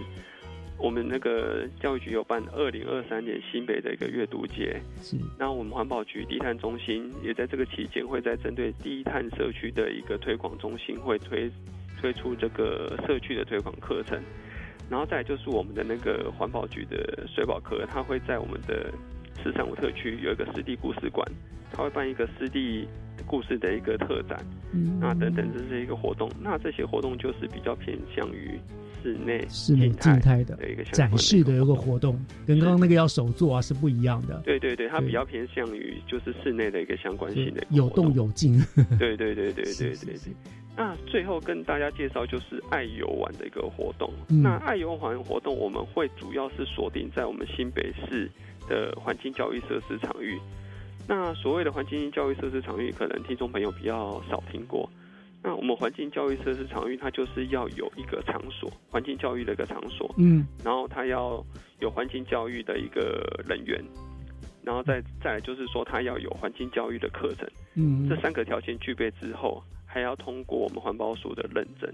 [0.79, 5.17] 我们那个教育局有办二零二三年新北的一个阅读节，是。
[5.39, 11.51] 那我们环保局低碳中心也在这个期间会在针对低碳社区的一个推广中心会推
[11.99, 14.21] 推出这个社区的推广课程，
[14.91, 18.93] 然后再就是我们的那个环保局的水保科，它会在我们的
[19.43, 21.27] 市场五特区有一个湿地故事馆，
[21.73, 22.87] 它会办一个湿地
[23.27, 24.39] 故事的一个特展，
[24.73, 28.59] 嗯，那等等这是一个活动，那这些活动就是比较偏向于。
[29.03, 34.43] 室内室内静态的一个展示的一个活动，跟刚刚那个要手做啊是不一样的。
[34.45, 38.59] 对对对，它比较偏向于就是室内的一个相关性的，有动有静。
[38.99, 40.15] 对对对对对对对。
[40.77, 44.13] 那最后跟大家介绍就是爱游玩的一个活动。
[44.43, 48.29] 那爱游玩活动我们会主要是锁定在我们新北市
[48.69, 50.37] 的环境教育设施场域。
[51.09, 54.89] 那所谓的环境教育设施场域，可能听众朋友比较少听过。
[55.43, 61.45] 那我们环境教育设施场域，它就是要有一个场所，环境教育的一个场所，嗯，然后它要
[61.79, 63.81] 有环境教育的一个人员，
[64.65, 71.89] 然后再再就是说，它要有环境教育的课程，嗯，这三个条件具备之后，还要通过我们环保署的认证，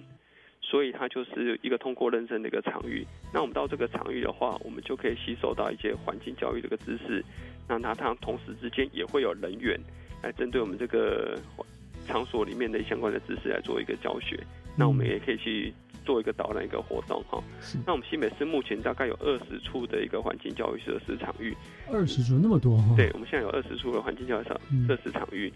[0.73, 3.07] 所以它就是一个通过认证的一个场域。
[3.33, 7.23] 那我们到这个场域的话，我们就可以吸收到一些环境教育的一个知识，
[7.69, 9.79] 那它它同时之间也会有人员
[10.23, 11.39] 来针对我们这个。
[12.05, 14.37] 场所里面的相关的知识来做一个教学，
[14.77, 15.73] 那我们也可以去
[16.05, 17.41] 做一个导览一个活动哈。
[17.87, 21.57] 那我们新北市目前大概有二十处的一个环境教育设施场域，
[21.93, 22.93] 二十处那么多哈？
[22.97, 25.53] 对，我们现在有二十处的环境教育设设施场域。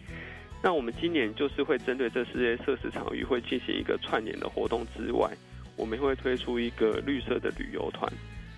[0.63, 5.31] 那我们今年就是会针对这些设施场域，会进行一个串联的活动之外，
[5.77, 8.11] 我们会推出一个绿色的旅游团。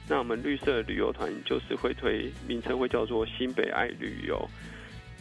[0.09, 4.49] 那我们绿色旅游团就是会推名称会叫做新北爱旅游，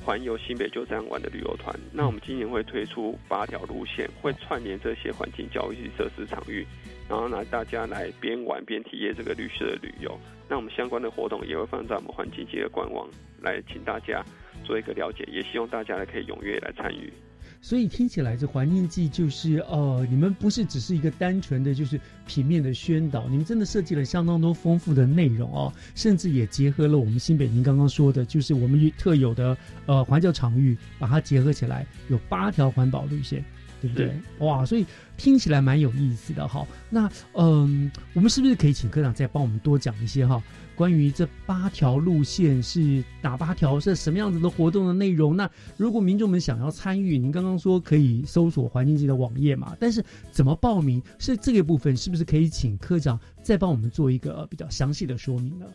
[0.05, 1.78] 环游新北就这样玩的旅游团。
[1.91, 6.65] 那我们今年会推出八条路线，会串联这些环境教育设施场域，
[7.09, 10.17] 然后拿大家来边玩边体验这个绿色的旅游。
[10.47, 13.09] 那我们相关的活动也会放在我们环境界的官网，
[13.41, 14.23] 来请大家
[14.63, 17.11] 做一个了解，也希望大家呢可以踊跃来参与。
[17.59, 33.43] 所以听起来，这环境记就是呃，你们不是只是一个单纯的就是平面的宣导，你们真的设计了相当多丰富的内容哦，甚至也结合了我们新北您刚刚说的，就是我们特有的呃环教场域，把它结合起来，有八条环保路线。
[33.82, 34.11] 对不对？
[34.39, 34.86] 哇，所以
[35.17, 36.65] 听起来蛮有意思的哈。
[36.89, 40.41] 那嗯，我们是不是可以请科长再帮我们多讲一些哈？
[40.75, 45.36] 关于这八条路线是哪八条，是什么样子的活动的内容？
[45.36, 49.75] 那如果民众们想要参与，您刚刚说可以搜索环境局的网页嘛？
[49.80, 51.01] 但是怎么报名？
[51.17, 55.65] 是这个部分是不是可以请科长再帮我们做一个比较详细的说明呢？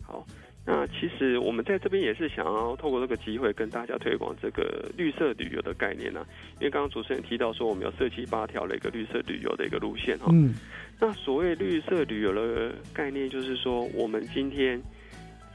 [0.00, 0.24] 好。
[0.66, 6.26] 那其实我们在这边也是想要透过这个机会跟大家推广这个绿色旅游的概念呢，
[6.58, 10.30] 因为刚刚主持人提到说我们有设计八条的一个绿色旅游的一个路线哈。
[10.32, 10.54] 嗯。
[10.98, 14.82] 那所谓绿色旅游的概念，就是说我们今天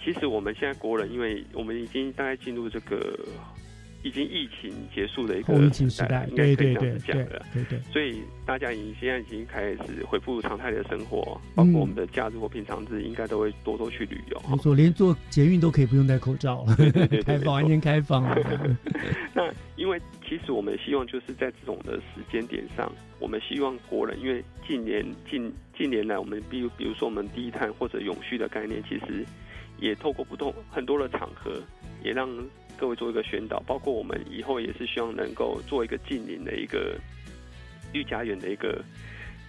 [0.03, 3.17] 其实我们现在国人，因为我们已经大概进入这个。
[4.01, 7.45] 已经疫情结束的一个时代，应该可以这样子讲的。
[7.53, 14.41] 对对，所以大家已现在已经开始恢复常态的生活，包括我们的假日或平常日，应该都会多多去旅游。
[14.49, 16.75] 没错，连做捷运都可以不用戴口罩了，
[17.25, 18.37] 开放完全开放了。
[19.35, 22.89] 那因为其实我们希望就是在这种的时间点上，
[23.19, 29.25] 我们希望国人，因为近年近近年来，我们比如比如说我们低碳或者永续的概念，其实
[29.77, 31.61] 也透过不同很多的场合，
[32.01, 32.29] 也让。
[32.79, 36.97] 各位做一个宣导，包括我们以后也是希望能够做一个近邻的一个
[37.91, 38.81] 绿家园的一个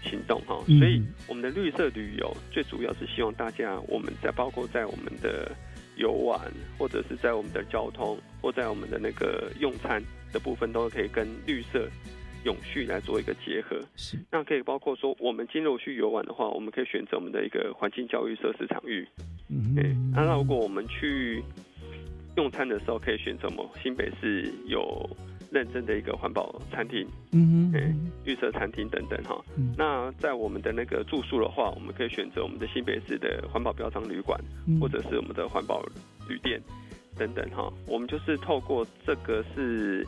[0.02, 0.58] 行动哈。
[0.66, 5.52] 所以我们的绿色旅游最主要是希望大家我们在包括在我们的
[5.96, 6.40] 游玩，
[6.76, 10.02] 或者是在我们的交通，或在我们的那个用餐
[10.32, 11.88] 的部分，都可以跟绿色
[12.44, 13.78] 永续来做一个结合。
[13.96, 19.06] 是，那可以包括说我们进入去游玩的话，我们可以选择我们的一个环境教育设施场域。
[19.48, 19.94] 嗯，对。
[20.12, 21.42] 那如果我们去
[22.36, 23.68] 用餐的时候可以选择么？
[23.82, 25.08] 新北市有
[25.50, 29.42] 认证的一个环保餐厅，嗯嗯，绿色餐厅等等哈。
[29.76, 34.40] 那在我们的那个住宿的话，我们可以选择我们的新北市的环保标章旅馆，
[34.80, 35.84] 或者是我们的环保
[36.28, 36.60] 旅店
[37.16, 37.72] 等等哈。
[37.86, 40.06] 我们就是透过这个是。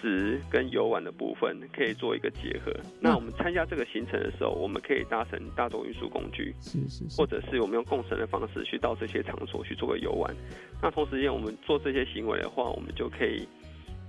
[0.00, 2.72] 食跟游玩的部分可以做一个结合。
[3.00, 10.34] 那我们参加这个行程的时候，我们可以搭乘大众运输工具，是是，或者是我们用共乘的方式去到这些场所去做个游玩。
[10.82, 13.46] 那同时间我们做这些行为的话，我们就可以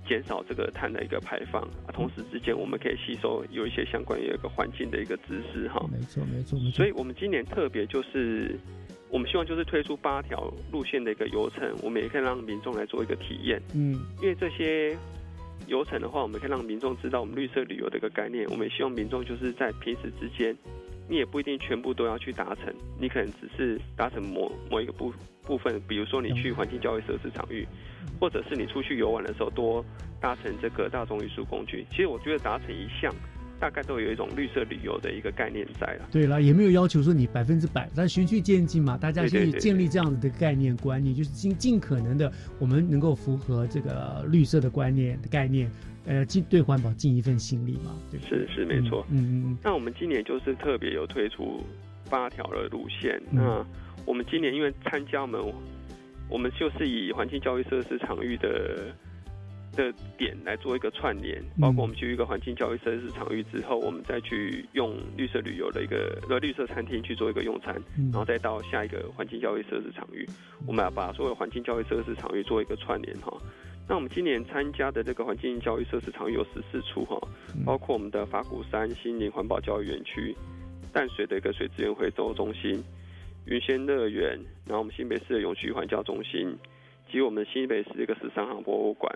[0.08, 1.62] 减少这个碳的一个排放。
[1.62, 5.84] 啊，同时之间我们可以吸收有一些相关于一个环境的一个知识哈。
[5.92, 6.76] 没错没错没错。
[6.76, 8.58] 所以我们今年特别就是
[9.10, 13.60] 我们希望就是推出八条路线的一个游程，我们也可以让民众来做一个体验。
[13.74, 14.96] 嗯，因为这些。
[15.66, 18.46] 游程的话，我们可以让民众知道我们绿色旅游的一个概念。
[18.48, 20.56] 我们也希望民众就是在平时之间，
[21.08, 25.12] 你也不一定全部都要去达成，你可能只是达成某某一个部
[25.44, 27.66] 部分，比如说你去环境教育设施场域，
[28.20, 29.84] 或者是你出去游玩的时候多
[30.20, 31.84] 搭乘这个大众运输工具。
[31.90, 33.12] 其实我觉得达成一项。
[33.62, 36.08] 大概都有一种绿色旅游的一个概念在了。
[36.10, 45.70] 对了，也没有要求说你百分之百，但循序渐进嘛，大家去建立这样子的概念观念，就是尽尽可能的，我们能够符合这个绿色的观念的概念，
[46.06, 47.96] 呃，尽对环保尽一份心力嘛。
[48.10, 49.06] 对，是是没错。
[49.10, 49.58] 嗯嗯嗯。
[49.62, 51.62] 那我们今年就是特别有推出
[52.10, 53.22] 八条的路线。
[53.30, 53.64] 那
[54.04, 55.40] 我们今年因为参加我们，
[56.28, 58.92] 我们就是以环境教育设施场域的。
[59.72, 67.74] 的点来做一个串联，包括我们去一个环境教育设施场域之后，我们再去用绿色旅游的一个呃绿色餐厅去做一个用餐，
[68.12, 70.28] 然后再到下一个环境教育设施场域，
[70.66, 73.32] 我们要把所有环境教育设施场域做一个串联哈。
[73.88, 77.20] 那我们今年参加的这个环境教育设施场域有十四处哈，
[77.66, 80.34] 包括我们的法鼓山心灵环保教育园区、
[80.92, 82.82] 淡水的一个水资源回收中心、
[83.46, 86.56] 云仙乐园，然后我们新北市的永续环教中心，
[87.10, 89.12] 及我们新北市一个十三行博物馆。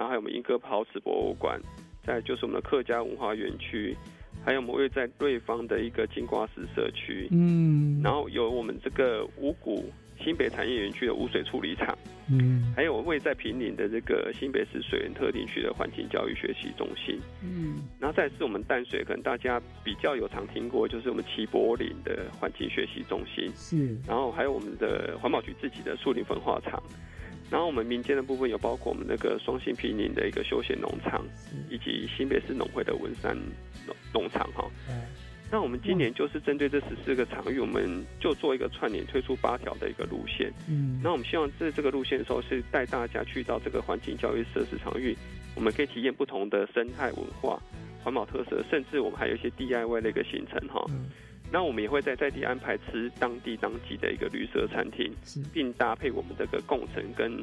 [0.00, 1.60] 然后还有我们英歌陶瓷博物馆，
[2.02, 3.94] 再就是我们的客家文化园区，
[4.42, 11.94] 还有我们位在瑞芳的一个金瓜石社区，嗯，然后有我们这个五谷新北产业园区的污水处理厂，
[12.30, 26.82] 嗯，还有位在平林的这个新北市水源特定区的环境教育学习中心，嗯，然后再是我们淡水，可能大家比较有常听过，就是我们齐柏林的环境学习中心，是，然后还有我们的环保局自己的树林焚化厂。
[27.50, 31.24] 然后我们民间的部分有包括我们那个双性平林的一个休闲农场，
[31.68, 33.36] 以及新北市农会的文山
[33.86, 34.70] 农农场哈。
[35.52, 40.52] 那我们今年就是针对这十四个场域，我们就做一个串联，推出八条的一个路线。
[40.68, 45.16] 嗯，那我们希望在这个路线的时候，是带大家去到这个环境教育设施场域，
[45.56, 47.60] 我们可以体验不同的生态文化、
[48.04, 50.86] 环保特色，甚至我们还有一些 DIY 的一个行程哈。
[51.52, 55.12] 那我们也会在在地安排吃当地当季的一个绿色餐厅，
[55.52, 57.38] 并搭配我们这个共乘跟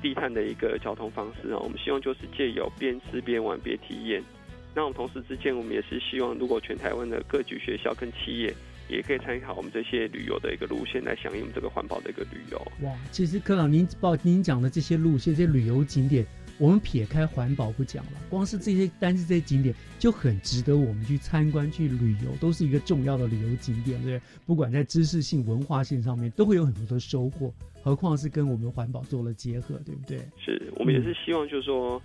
[0.00, 1.58] 低碳的一个交通方式啊。
[1.58, 4.22] 我们希望就是借由边吃边玩边体验。
[4.74, 8.54] 那我们同时之间，我们也是希望，如果全台湾的各级学校跟企业
[8.88, 12.56] 也可以参考我们这些旅游的一个路线，来响应我们这个环保的一个旅游。
[12.80, 16.26] 哇，其实科长您报您讲的这些路线、这些旅游景点。
[16.62, 24.28] 我们撇开环保不讲了，光是这些单是这些景点就很值得我们去参观、去旅游，都是一个重要的旅游景点，对不对？
[24.46, 27.52] 不管在知识性、文化性上面，都会有很多的收获，
[27.82, 30.18] 何况是跟我们环保做了结合，对不对？
[30.38, 32.00] 是我们也是希望，就是说，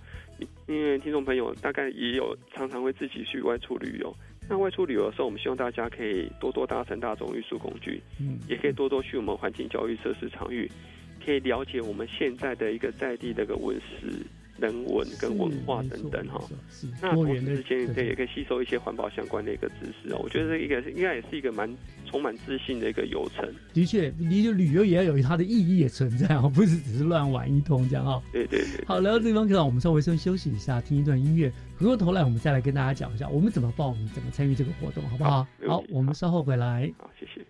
[0.66, 4.12] 因为听众朋友大概也有常常会自己去外出旅游，
[4.48, 10.68] 那外出旅游的时候，我们希望大家可以多多搭乘大众运输工具，嗯，也可以多多去我们环境教育设施场域，
[11.24, 14.26] 可以了解我们现在的一个在地的一个文史。
[14.58, 16.42] 人文跟文化等等哈，
[17.00, 20.20] 那同时之间对也可以吸收一些环保相关的一个知识哦。
[20.22, 21.72] 我觉得这一个应该也是一个蛮
[22.06, 23.48] 充满自信的一个游程。
[23.72, 28.22] 的确，的确旅游也要有它的意义也存在哦，不是只是乱玩一通这样哈。
[28.32, 28.84] 对对对。
[28.84, 31.52] 好，聊到这地方，可能我们稍微先休息一下，听一段音乐。
[31.76, 35.46] 回过头来，我们再来跟大家讲一下我们怎么报名，怎么参与这个活动，好不好？
[35.66, 36.92] 好，我们稍后回来。
[36.98, 37.44] 好，谢谢。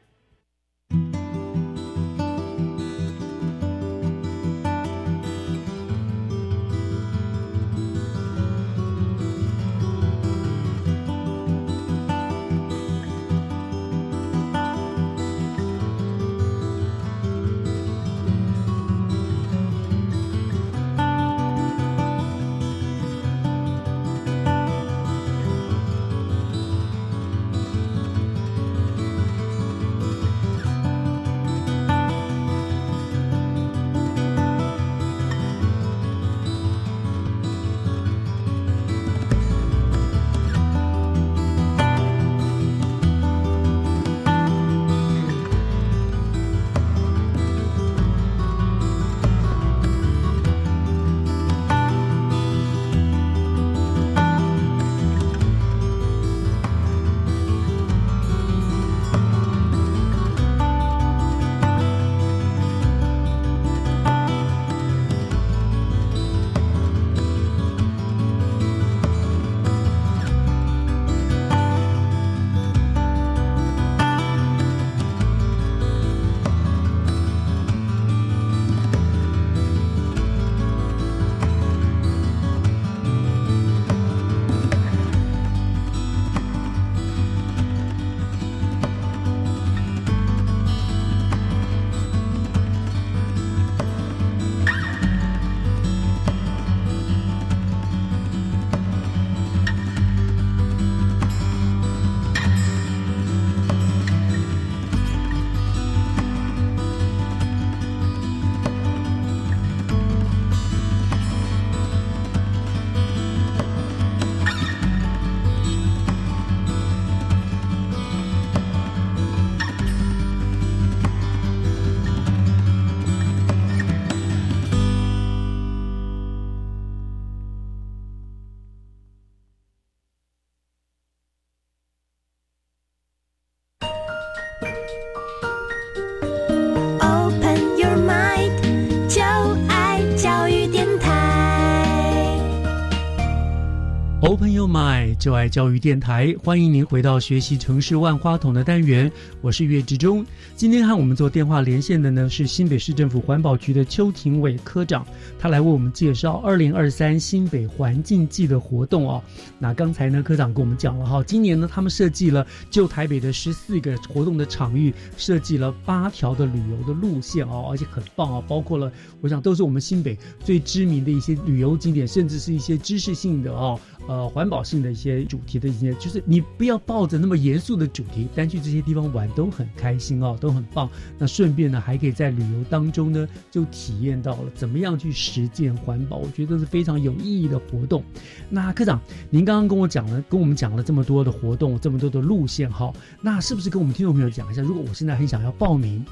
[144.68, 149.10] my 就爱教育电台，欢迎您回到学习城市万花筒的单元，
[149.40, 150.24] 我是岳志忠。
[150.54, 155.04] 今天和我们做电话连线的呢是新北市政府环保局的邱廷伟科长，
[155.36, 159.20] 他来为我们介绍二零二三新北环境季的活动哦。
[159.58, 168.90] 那刚才呢科长跟我们讲了哈，今年呢他们设计了就台北的十四个活动的场域，设计了八条的旅游的路线哦，而且很棒哦，包括了
[169.20, 173.80] 我想都是我们新北最知名的一些旅游景点，甚至是一些知识性的哦。
[174.06, 180.88] 呃环保性的一些些主题的一些，就是你不要抱着那么严肃的主题，单去这些地方玩都很开心哦，都很棒。
[181.18, 188.02] 那顺便呢，还可以在旅游当中呢，就体验到了怎么样去实践环保，我觉得是非常有意义的活动。
[188.48, 189.00] 那科长，
[189.30, 196.04] 您刚刚跟我讲了，跟我们讲了这么多的活动，这么多的路线，哈，那是不是跟我们听众朋友讲一下，如果我现在很想要报名，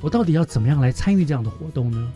[0.00, 2.12] 我到底要怎么样来参与这样的活动呢？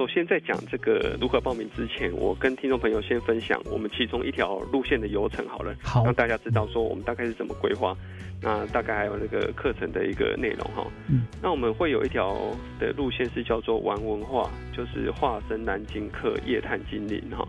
[0.00, 7.94] 首先在讲这个如何报名之前，我跟听众朋友先分享我们其中一条路线的流程好了，好，让大家知道说我们大概是怎么规划，
[8.40, 10.90] 那大概还有那个课程的一个内容哈。
[11.10, 12.34] 嗯，那我们会有一条
[12.78, 17.46] 的路线是叫做玩文化，就是化身南京客夜探金陵哈。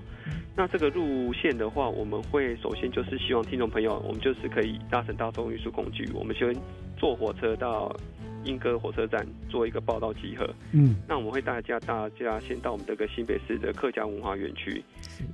[0.54, 6.54] 那这个路线的话，我们会首先就是希望听众朋友，我们就是可以搭乘大众运输工具，我们先
[6.98, 7.96] 坐火车到。
[8.44, 14.84] 莺歌火车站做一个报道集合，嗯，那我们会大家大家先到我们这个新北市的客家文化园区。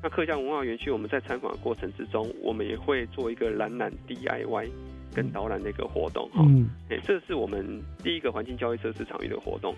[0.03, 4.69] 那客家文化园区，我们在参观的过程之中，我们也会做一个蓝蓝 DIY
[5.13, 6.45] 跟导览的一个活动，哈，
[6.89, 9.73] 哎，这是我们第一个环境教育设施场域的活动。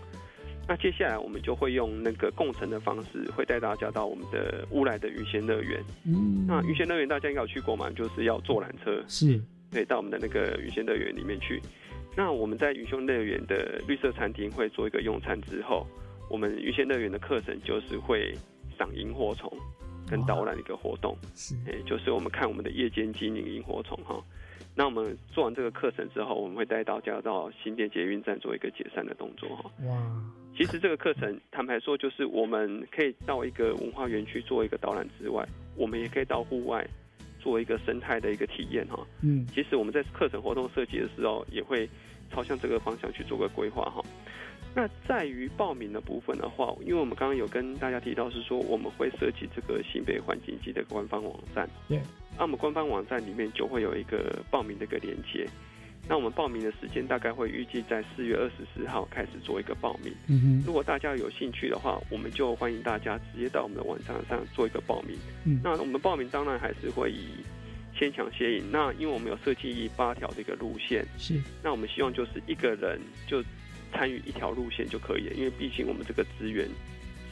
[0.68, 5.84] 那接下来我们就会用那个共乘的方式，会带大家到我们的乌来的云仙乐园。
[6.06, 7.90] 嗯，那云仙乐园大家应该有去过嘛？
[7.92, 11.60] 就是要坐缆车，是，对，到我们的那个云仙乐园里面去。
[12.16, 15.88] 那我们在云霄乐园的绿色餐厅会做一个用餐之后，
[16.30, 18.34] 我们云仙乐园的课程就是会
[18.78, 19.52] 赏萤火虫
[20.10, 24.22] 跟导览一个活动，是，哎，就是我们看我们的夜间精灵萤火虫哈。
[24.76, 29.72] 那我们做完这个课程之后，我们会带大家到新店捷运站做一个解散的动作哈。
[29.86, 30.24] 哇，
[30.58, 35.46] 其实这个课程坦白说，就是我们可以到一个文化园区做一个导览之外，
[35.76, 36.86] 我们也可以到户外。
[37.40, 41.90] 做一个生态的一个体验哈，嗯，其实我们在课程活动设计的时候，也会
[42.30, 44.04] 朝向这个方向去做个规划哈。
[44.76, 52.00] 那在于报名的部分的话，因为我们刚刚有跟大家提到是说，我们会设计这个新北环境机的官方网站，对，
[52.38, 55.48] 那我们官方网站里面就会有一个报名的一个连接。
[56.10, 60.12] 那我们报名的时间大概会预计在四月二十四号开始做一个报名。
[60.26, 65.16] 嗯哼，如果大家有兴趣的话，我们就欢迎大家直接到我们的网站上做一个报名。
[65.46, 67.28] 嗯，那我们报名当然还是会以
[67.96, 68.64] 先抢先赢。
[68.72, 73.44] 那因为我们有设计八条的一个路线，是，那我们希望就是一个人就
[73.94, 76.68] 参与一条路线就可以了，因为毕竟我们这个资源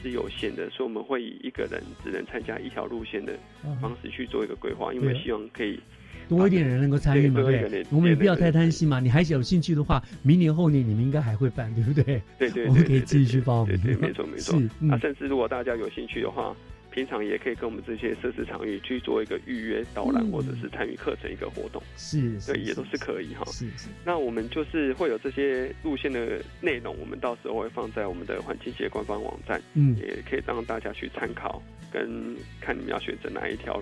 [0.04, 3.36] 是有限的，所以我们会以一个人只能参加一条路线的
[3.80, 5.80] 方式去做一个规划，因为希望可以。
[6.28, 7.42] 多一点人能够参与嘛？
[7.42, 9.00] 对，我们也不要太贪心嘛。
[9.00, 12.22] 你还是有兴趣的话，明年后年你们应该还会办，对不对？
[12.38, 13.80] 对 对，我们可以继续报名。
[13.82, 14.60] 对，没错没错。
[14.78, 16.54] 那 甚至如果大家有兴趣的话，
[16.90, 21.80] 平常也可以跟我们这些设施场域去做一个预约导览，或者是参与课程一个活动。
[21.96, 23.44] 是，对，也都是可以哈。
[23.46, 23.88] 是是。
[24.04, 33.80] 那我们就是会有这些路线的内容，我们到时候会放在我们的环境节官方网站，嗯，也可以让大家去参考，跟看你们要选择哪一条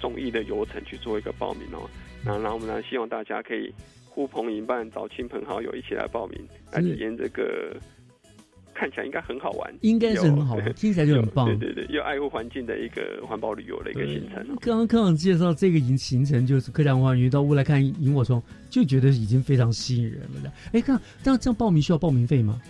[0.00, 1.88] 综艺的游程去做一个报名哦。
[2.24, 3.72] 那然后我们呢，希望大家可以
[4.04, 6.40] 呼朋引伴，找亲朋好友一起来报名，
[6.72, 7.76] 来体验这个
[8.74, 11.46] 看起来应该很好玩，应该是很好玩，听起来就很棒。
[11.58, 14.44] 对对对，又爱护环境的一个环保旅游的一个行程。
[14.60, 20.52] 刚刚科长介绍这个行行程，就是客家文化园到屋来看萤火虫，就觉得已经非常吸引人了。
[20.72, 22.60] 哎，看这样这样报名需要报名费吗？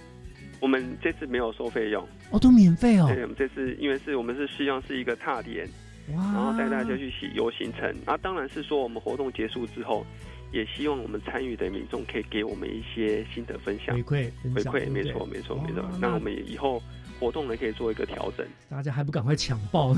[0.61, 3.07] 我们这次没有收费用，哦，都免费哦。
[3.09, 5.69] 对，我们这次因为是我们是希望是一个踏点。
[6.09, 10.07] 然后带大家去游行程，那当然是说我们活动结束之后，
[10.53, 15.85] 也希望我们参与的民众可以给我们一些心得分享、回馈、回馈，没错，没错，没错。
[16.01, 16.81] 那我们以后
[17.19, 18.47] 活动呢可以做一个调整。
[18.69, 19.97] 大家还不赶快抢报？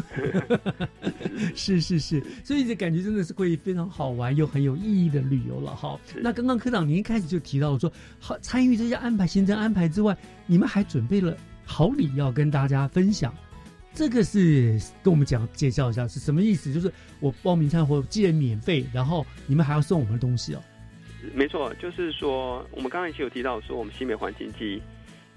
[1.55, 5.99] 是是是，所以这感觉真的是会非常好玩又很有意义的旅游了哈。
[6.17, 11.37] 那刚刚科长您一开始就提到说，好参与这些安排行程安排之外，你们还准备了
[11.67, 13.35] 好礼要跟大家分享。
[13.99, 16.73] 这个是跟我们讲介绍一下是什么意思？
[16.73, 16.89] 就是
[17.19, 20.63] 我报名参会既然免费，然后你们还要送我们东西哦。
[21.35, 24.81] 没错，就是说我们刚才其实有提到说，我们新美环境季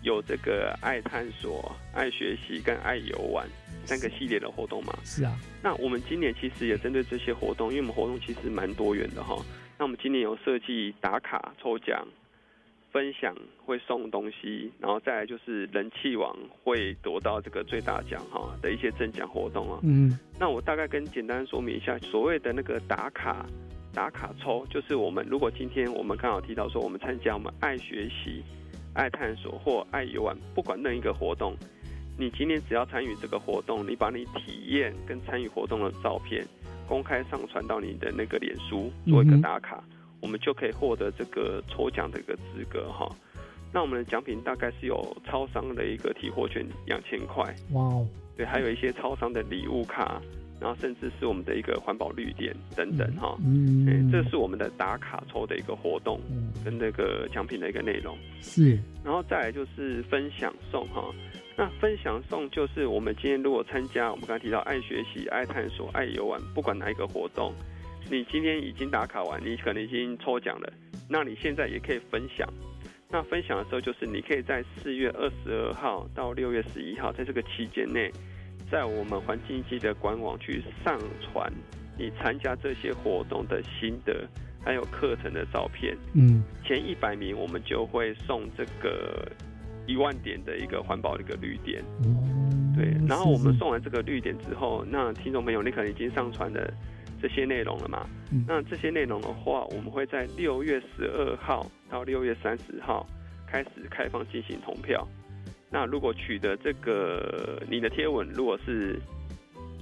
[0.03, 3.49] 有这个爱探索、爱学习跟爱游玩
[3.84, 4.95] 三个系列的活动嘛。
[5.03, 5.36] 是啊。
[5.64, 9.43] 那我们今年其实也针对这些活动，因为我们活动其实蛮多元的哈。
[9.80, 12.07] 那我们今年有设计打卡抽奖。
[12.91, 13.33] 分享
[13.65, 19.79] 会送东西，然后再来就是人气王会得到这个最大奖哈的一些赠奖活动啊。
[19.83, 23.45] 嗯，那我大概跟简单说明一下，所谓的那个打卡
[23.93, 28.43] 打卡抽，就是我们如果今天我们刚好提到说我们参加我们爱学习、
[28.93, 31.55] 爱探索或爱游玩，不管任一个活动，
[32.17, 36.45] 你今天只要参与这个活动，你把你体验跟参与活动的照片
[36.87, 39.81] 公开上传到你的那个脸书做一个打卡。
[40.22, 43.09] 我们就可以获得这个抽奖的一个资格哈。
[43.74, 50.22] 那我们的奖品大概是有超商的一个提货券两千块，哇哦，对，还有一些超商的礼物卡
[50.59, 53.36] 然后甚至是我们的一个环保绿点等等哈。
[53.43, 56.19] 嗯哎，这是我们的打卡抽的一个活动
[56.63, 58.15] 跟那个奖品的一个内容。
[58.41, 61.03] 是，然后再来就是分享送哈。
[61.57, 67.53] 那分享送就是我们今天如果参加我们刚才提到爱学习、爱探索、爱游玩，不管哪一个活动，
[68.12, 70.74] 你今天已经打卡完，你可能已经抽奖了，
[71.07, 72.45] 那你现在也可以分享。
[73.09, 78.12] 那分享的时候，就是你可以在四月二十二号到六月十一号，在这个期间内，
[78.70, 81.49] 在我们环境基的官网去上传
[81.97, 84.28] 你参加这些活动的心得，
[84.62, 85.95] 还有课程的照片。
[86.14, 89.26] 嗯，前一百名我们就会送这个
[89.88, 91.82] 一万点的一个环保的一个绿点。
[92.76, 96.74] 对，然后我们送完这个绿点之后，那听众朋友，你可能已经上传了
[97.22, 98.07] 这些内容了嘛？
[98.32, 103.05] 嗯那这些内容的话，我们会在六月十二号到六月三十号
[103.47, 105.07] 开始开放进行投票。
[105.69, 108.99] 那如果取得这个你的贴文，如果是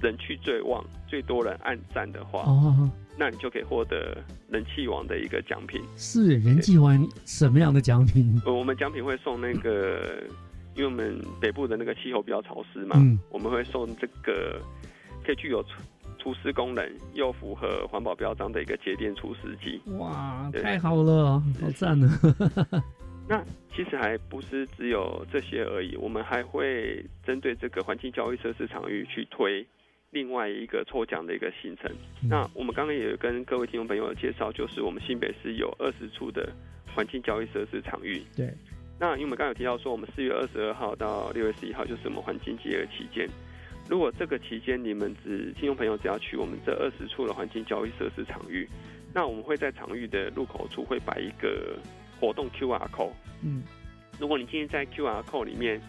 [0.00, 4.16] 人气最旺、最多人按赞的话，哦，那你就可以获得
[4.48, 5.82] 人气王的一个奖品。
[5.96, 8.40] 是人气王什么样的奖品？
[8.46, 10.22] 呃，我们奖品会送那个，
[10.74, 14.60] 因为我们北部的那个气候比较潮湿嘛，嗯我们会送这个
[15.24, 15.62] 可以具有
[16.20, 19.80] 除除湿功能又符合环保标章的一个节电除湿机。
[19.98, 22.08] 哇，太好了，好赞呢！
[23.26, 23.42] 那
[23.74, 29.66] 其实还不是只有这些而已，我们还会针对这个环境教育设施场域去推
[30.10, 31.90] 另外一个抽奖的一个行程。
[32.28, 36.52] 那我们刚刚也有跟各位听众朋友介绍，就是我们新北市有二十处的
[36.94, 38.22] 环境教育设施场域。
[38.36, 38.52] 对，
[38.98, 43.26] 那因为我们刚刚有提到说，我们四月二十二号到六月十一号就是我们环境节的期间。
[43.90, 48.64] 如果这个期间你们只听众朋友只要去我们这二十处的环境教育设施场域，
[49.12, 51.76] 那我们会在场域的入口处会摆一个
[52.20, 53.10] 活动 QR code。
[53.42, 53.64] 嗯，
[54.20, 55.80] 如果你今天在 QR code 里面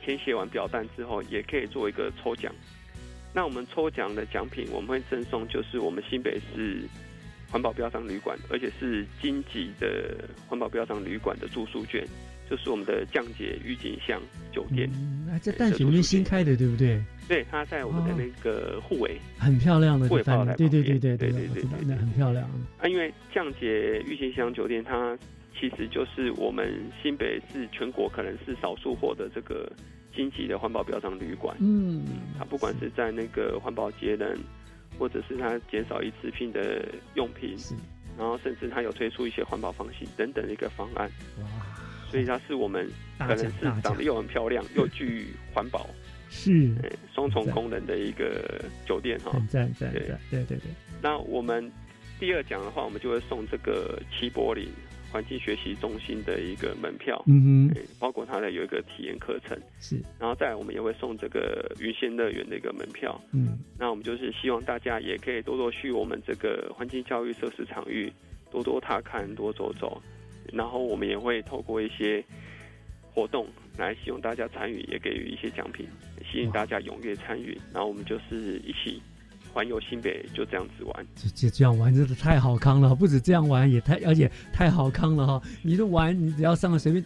[0.00, 2.54] 填写完表单之后，也可以做一个抽奖。
[3.34, 6.88] 那我们抽奖的奖品，我们会赠送就是我们新北市
[7.50, 12.06] 环保标章旅馆，而且是金级的环保标章旅馆的住宿券，
[12.48, 14.88] 就是我们的降解郁金香酒店。
[15.26, 17.02] 那，在淡水那边新开的，对不对？
[17.28, 19.18] 对，它在我们的那个护卫。
[19.38, 22.48] 很漂亮的护卫对对对对对对我知道那很漂亮。
[22.78, 25.16] 啊，因为降解郁金香酒店，它
[25.52, 29.70] 其实就是我们新北市全国可能是少数获得这个
[30.16, 31.54] 金级的环保标章旅馆。
[31.60, 32.06] 嗯，
[32.38, 34.34] 它不管是在那个环保节能，
[34.98, 37.54] 或者是它减少一次性的用品，
[38.16, 41.10] 然后甚至它有推出一些环保方型等等的一个方案。
[41.42, 41.46] 哇！
[42.10, 45.86] 所以它是我们可能是长得又很漂亮，又具环保，
[46.28, 46.74] 是。
[46.82, 49.32] 哎双重功能的一个酒店哈。
[49.32, 50.44] 很赞赞对赞，对。
[50.44, 50.70] 对对，
[51.02, 51.70] 那我们
[52.20, 54.68] 第二讲的话，我们就会送这个七柏林
[55.10, 57.76] 环境学习中心的一个门票，嗯哼。
[57.76, 63.20] 哎包括它的有一个体验课程，是，然后再来我们也会送这个云仙乐园的一个门票。
[63.32, 68.12] 嗯，那我们就是希望大家也可以多多去我们这个环境教育设施场域
[68.48, 70.00] 多多踏看，多走走，
[70.52, 72.22] 然后我们也会透过一些
[73.12, 75.88] 活动来希望大家参与，也给予一些奖品，
[76.30, 79.02] 吸引大家踊跃参与，然后我们就是一起
[79.52, 81.06] 环游新北，就这样子玩。
[81.16, 85.42] 这这这样玩真的太好康了，不止这样玩也太而且太好康了哈！
[85.62, 87.04] 你的玩，你只要上了随便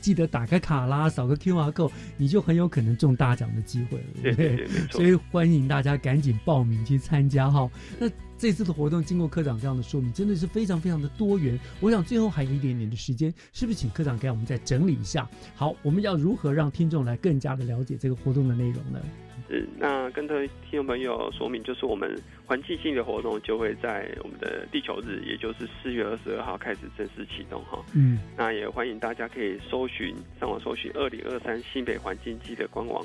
[0.00, 7.70] 记得打开卡拉，扫个 QR code，你就很有可能中大奖的机会了，对不对所以欢迎大家赶紧报名去参加哈。
[7.98, 11.58] 那这次的活动经过科长这样的说明，真的是非常非常的多元。
[11.80, 15.28] 我想最后还有一点点的时间，是不是请科长给我们再整理一下？
[15.54, 19.00] 好，我们要如何让听众来更加的了解这个活动的内容呢？
[19.48, 27.78] 是，那跟各位听众朋友说明，就是我们环境性的活动就会在我们的地球日，也就是四月二十二号开始正式启动哈。
[27.92, 33.04] 嗯，那也欢迎大家可以搜寻上网搜寻二零二三新北环境季的官网，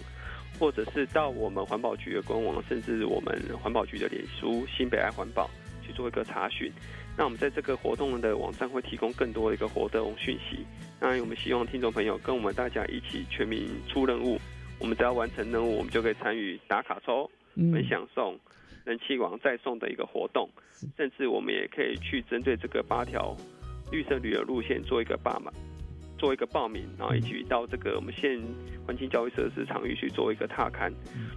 [0.58, 5.50] 或者是到我们环保局的官网，甚至我们环保局的脸书新北爱环保
[5.86, 6.72] 去做一个查询。
[7.18, 10.66] 那我们在这个活动的网站会提供更多的一个活动讯息。
[11.02, 14.40] 那我们希望听众朋友跟我们大家一起全民出任务。
[14.80, 18.40] 我们只要完成任务，我们就可以参与打卡抽、嗯分享送、
[18.86, 20.50] 人气王再送的一个活动，
[20.96, 23.36] 甚至我们也可以去针对这个八条
[23.92, 25.52] 绿色旅游路线做一个报名，
[26.20, 28.40] 做一个报名，然后一起到这个我们县
[28.86, 30.92] 环境教育设施场域去做一个踏勘。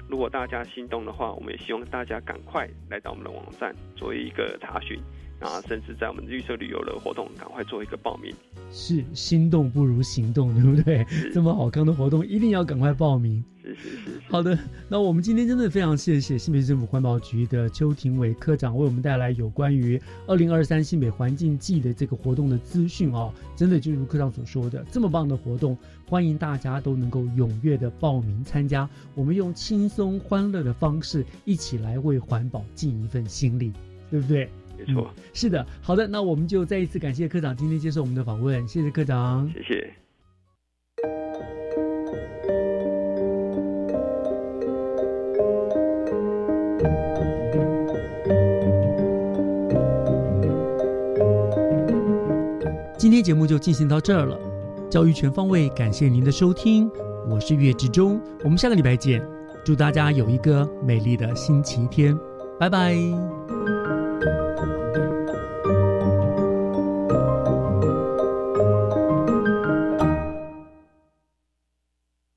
[0.08, 5.00] 如果大家心动的话，我们也希望大家赶快来到我们的网站做一个查询。
[5.42, 8.34] 啊，甚至在我们绿色旅游的活动，赶快做一个报名。
[8.70, 11.04] 是心动不如行动，对不对？
[11.34, 13.44] 这么好看的活动，一定要赶快报名。
[13.62, 14.20] 是是是。
[14.28, 23.32] 好的，那我们今天真的非常谢谢新北政府环保局的邱廷伟科长为我们带来有关于二零二三新北环境季的这个活动的资讯哦。
[23.54, 25.78] 真的就如科长所说的，这么棒的活动，
[26.08, 28.88] 欢迎大家都能够踊跃的报名参加。
[29.14, 33.72] 我们用轻松欢乐的方式，一起来为环保尽一份心力，
[34.10, 34.48] 对不对？
[34.86, 39.92] 没错，是的，好的，那我们就再一次感谢科长今天接受我们的访问，谢谢科长，谢谢。
[52.98, 54.38] 今天节目就进行到这儿了，
[54.88, 56.88] 教育全方位，感谢您的收听，
[57.28, 59.20] 我是岳志忠，我们下个礼拜见，
[59.64, 62.16] 祝大家有一个美丽的星期天，
[62.60, 62.94] 拜拜。